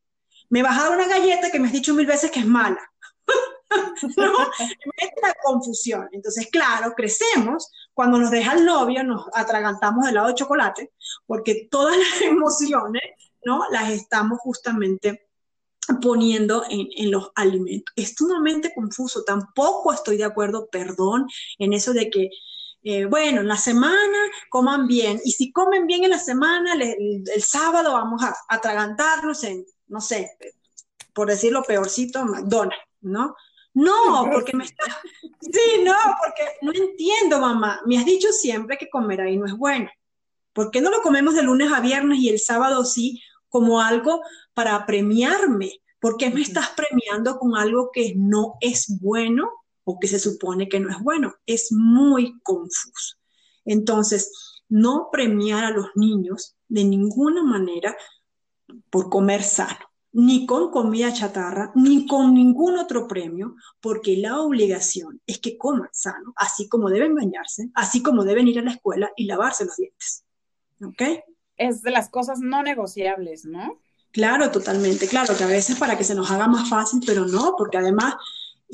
Me 0.48 0.62
vas 0.62 0.78
a 0.78 0.88
dar 0.88 0.98
una 0.98 1.08
galleta 1.08 1.50
que 1.50 1.58
me 1.58 1.68
has 1.68 1.72
dicho 1.72 1.94
mil 1.94 2.06
veces 2.06 2.30
que 2.30 2.40
es 2.40 2.46
mala. 2.46 2.80
¿No? 4.16 4.32
Es 4.96 5.10
la 5.22 5.34
confusión. 5.42 6.08
Entonces, 6.12 6.48
claro, 6.50 6.92
crecemos. 6.94 7.70
Cuando 7.94 8.18
nos 8.18 8.30
deja 8.30 8.54
el 8.54 8.64
novio, 8.64 9.04
nos 9.04 9.26
atragantamos 9.34 10.08
helado 10.08 10.28
de 10.28 10.34
chocolate, 10.34 10.92
porque 11.26 11.68
todas 11.70 11.96
las 11.96 12.20
emociones, 12.22 13.02
¿no? 13.44 13.64
Las 13.70 13.90
estamos 13.90 14.38
justamente 14.40 15.28
poniendo 16.00 16.64
en, 16.68 16.88
en, 16.96 17.10
los 17.10 17.30
alimentos. 17.34 17.92
Es 17.96 18.14
sumamente 18.16 18.72
confuso. 18.74 19.24
Tampoco 19.24 19.92
estoy 19.92 20.16
de 20.16 20.24
acuerdo, 20.24 20.68
perdón, 20.70 21.26
en 21.58 21.72
eso 21.72 21.92
de 21.92 22.08
que 22.08 22.30
eh, 22.82 23.04
bueno, 23.04 23.42
en 23.42 23.48
la 23.48 23.56
semana 23.56 24.18
coman 24.50 24.86
bien. 24.86 25.20
Y 25.24 25.32
si 25.32 25.52
comen 25.52 25.86
bien 25.86 26.04
en 26.04 26.10
la 26.10 26.18
semana, 26.18 26.74
el, 26.74 27.42
sábado 27.42 27.92
vamos 27.92 28.22
a 28.22 28.34
atragantarnos 28.48 29.44
en, 29.44 29.64
no 29.86 30.00
sé, 30.00 30.36
por 31.12 31.28
decirlo 31.28 31.62
peorcito, 31.62 32.24
McDonald's, 32.24 32.76
¿no? 33.00 33.36
No, 33.74 34.28
porque 34.30 34.54
me 34.56 34.64
está... 34.64 34.84
Sí, 35.40 35.82
no, 35.84 35.94
porque 36.22 36.42
no 36.60 36.72
entiendo, 36.72 37.38
mamá. 37.38 37.80
Me 37.86 37.98
has 37.98 38.04
dicho 38.04 38.28
siempre 38.32 38.76
que 38.76 38.90
comer 38.90 39.20
ahí 39.20 39.36
no 39.36 39.46
es 39.46 39.54
bueno. 39.54 39.88
¿Por 40.52 40.70
qué 40.70 40.80
no 40.80 40.90
lo 40.90 41.02
comemos 41.02 41.34
de 41.34 41.42
lunes 41.42 41.72
a 41.72 41.80
viernes 41.80 42.18
y 42.18 42.28
el 42.28 42.38
sábado 42.38 42.84
sí 42.84 43.22
como 43.48 43.80
algo 43.80 44.22
para 44.54 44.84
premiarme? 44.84 45.80
¿Por 46.00 46.16
qué 46.16 46.30
me 46.30 46.42
estás 46.42 46.70
premiando 46.70 47.38
con 47.38 47.56
algo 47.56 47.90
que 47.92 48.14
no 48.16 48.54
es 48.60 48.98
bueno 49.00 49.50
o 49.84 49.98
que 49.98 50.08
se 50.08 50.18
supone 50.18 50.68
que 50.68 50.80
no 50.80 50.90
es 50.90 50.98
bueno. 51.00 51.34
Es 51.46 51.72
muy 51.72 52.40
confuso. 52.42 53.16
Entonces, 53.64 54.30
no 54.68 55.08
premiar 55.12 55.64
a 55.64 55.70
los 55.70 55.88
niños 55.94 56.56
de 56.68 56.84
ninguna 56.84 57.42
manera 57.42 57.96
por 58.90 59.10
comer 59.10 59.42
sano, 59.42 59.90
ni 60.12 60.46
con 60.46 60.70
comida 60.70 61.12
chatarra, 61.12 61.72
ni 61.74 62.06
con 62.06 62.34
ningún 62.34 62.78
otro 62.78 63.06
premio, 63.06 63.54
porque 63.80 64.16
la 64.16 64.40
obligación 64.40 65.20
es 65.26 65.38
que 65.38 65.58
coman 65.58 65.90
sano, 65.92 66.32
así 66.36 66.68
como 66.68 66.88
deben 66.88 67.14
bañarse, 67.14 67.70
así 67.74 68.02
como 68.02 68.24
deben 68.24 68.48
ir 68.48 68.58
a 68.58 68.62
la 68.62 68.72
escuela 68.72 69.10
y 69.16 69.26
lavarse 69.26 69.64
los 69.64 69.76
dientes. 69.76 70.24
¿Ok? 70.82 71.02
Es 71.56 71.82
de 71.82 71.90
las 71.90 72.08
cosas 72.08 72.40
no 72.40 72.62
negociables, 72.62 73.44
¿no? 73.44 73.78
Claro, 74.10 74.50
totalmente, 74.50 75.08
claro, 75.08 75.36
que 75.36 75.44
a 75.44 75.46
veces 75.46 75.78
para 75.78 75.96
que 75.96 76.04
se 76.04 76.14
nos 76.14 76.30
haga 76.30 76.46
más 76.46 76.68
fácil, 76.68 77.00
pero 77.06 77.24
no, 77.24 77.54
porque 77.56 77.78
además 77.78 78.14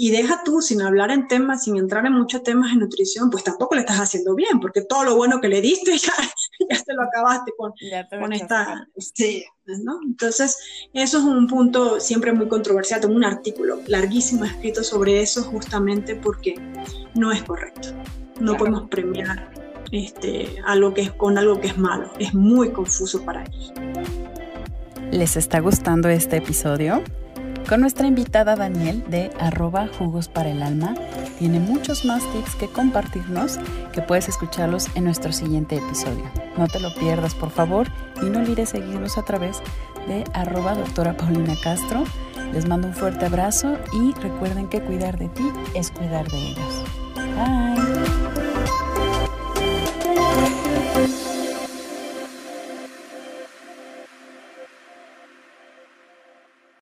y 0.00 0.12
deja 0.12 0.44
tú, 0.44 0.62
sin 0.62 0.80
hablar 0.80 1.10
en 1.10 1.26
temas, 1.26 1.64
sin 1.64 1.76
entrar 1.76 2.06
en 2.06 2.12
muchos 2.12 2.44
temas 2.44 2.70
de 2.70 2.76
nutrición, 2.76 3.30
pues 3.30 3.42
tampoco 3.42 3.74
le 3.74 3.80
estás 3.80 3.98
haciendo 3.98 4.36
bien, 4.36 4.60
porque 4.60 4.82
todo 4.82 5.02
lo 5.02 5.16
bueno 5.16 5.40
que 5.40 5.48
le 5.48 5.60
diste 5.60 5.98
ya, 5.98 6.12
ya 6.70 6.84
te 6.84 6.94
lo 6.94 7.02
acabaste 7.02 7.52
con, 7.58 7.72
con 8.20 8.32
esta... 8.32 8.86
Sí, 8.96 9.44
¿no? 9.66 9.98
Entonces, 10.04 10.56
eso 10.92 11.18
es 11.18 11.24
un 11.24 11.48
punto 11.48 11.98
siempre 11.98 12.32
muy 12.32 12.46
controversial. 12.46 13.00
Tengo 13.00 13.16
un 13.16 13.24
artículo 13.24 13.80
larguísimo 13.88 14.44
escrito 14.44 14.84
sobre 14.84 15.20
eso 15.20 15.42
justamente 15.42 16.14
porque 16.14 16.54
no 17.16 17.32
es 17.32 17.42
correcto. 17.42 17.88
No 18.38 18.56
podemos 18.56 18.88
premiar 18.88 19.52
este, 19.90 20.62
algo 20.64 20.94
que 20.94 21.00
es 21.00 21.10
con 21.10 21.38
algo 21.38 21.60
que 21.60 21.66
es 21.66 21.76
malo. 21.76 22.12
Es 22.20 22.34
muy 22.34 22.70
confuso 22.70 23.24
para 23.24 23.42
ellos. 23.42 23.72
¿Les 25.10 25.36
está 25.36 25.58
gustando 25.58 26.08
este 26.08 26.36
episodio? 26.36 27.02
Con 27.68 27.82
nuestra 27.82 28.06
invitada 28.06 28.56
Daniel 28.56 29.04
de 29.08 29.30
arroba 29.38 29.88
jugos 29.98 30.28
para 30.28 30.50
el 30.50 30.62
alma. 30.62 30.94
Tiene 31.38 31.60
muchos 31.60 32.04
más 32.04 32.22
tips 32.32 32.54
que 32.54 32.68
compartirnos 32.68 33.58
que 33.92 34.00
puedes 34.00 34.28
escucharlos 34.28 34.88
en 34.94 35.04
nuestro 35.04 35.32
siguiente 35.32 35.76
episodio. 35.76 36.24
No 36.56 36.66
te 36.66 36.80
lo 36.80 36.92
pierdas, 36.94 37.34
por 37.34 37.50
favor, 37.50 37.88
y 38.22 38.26
no 38.26 38.40
olvides 38.40 38.70
seguirnos 38.70 39.18
a 39.18 39.24
través 39.24 39.60
de 40.08 40.24
arroba 40.32 40.74
doctora 40.74 41.16
Paulina 41.16 41.54
Castro. 41.62 42.04
Les 42.52 42.66
mando 42.66 42.88
un 42.88 42.94
fuerte 42.94 43.26
abrazo 43.26 43.76
y 43.92 44.12
recuerden 44.20 44.68
que 44.68 44.80
cuidar 44.80 45.18
de 45.18 45.28
ti 45.28 45.48
es 45.74 45.90
cuidar 45.90 46.28
de 46.30 46.38
ellos. 46.38 46.84
Bye. 47.14 47.87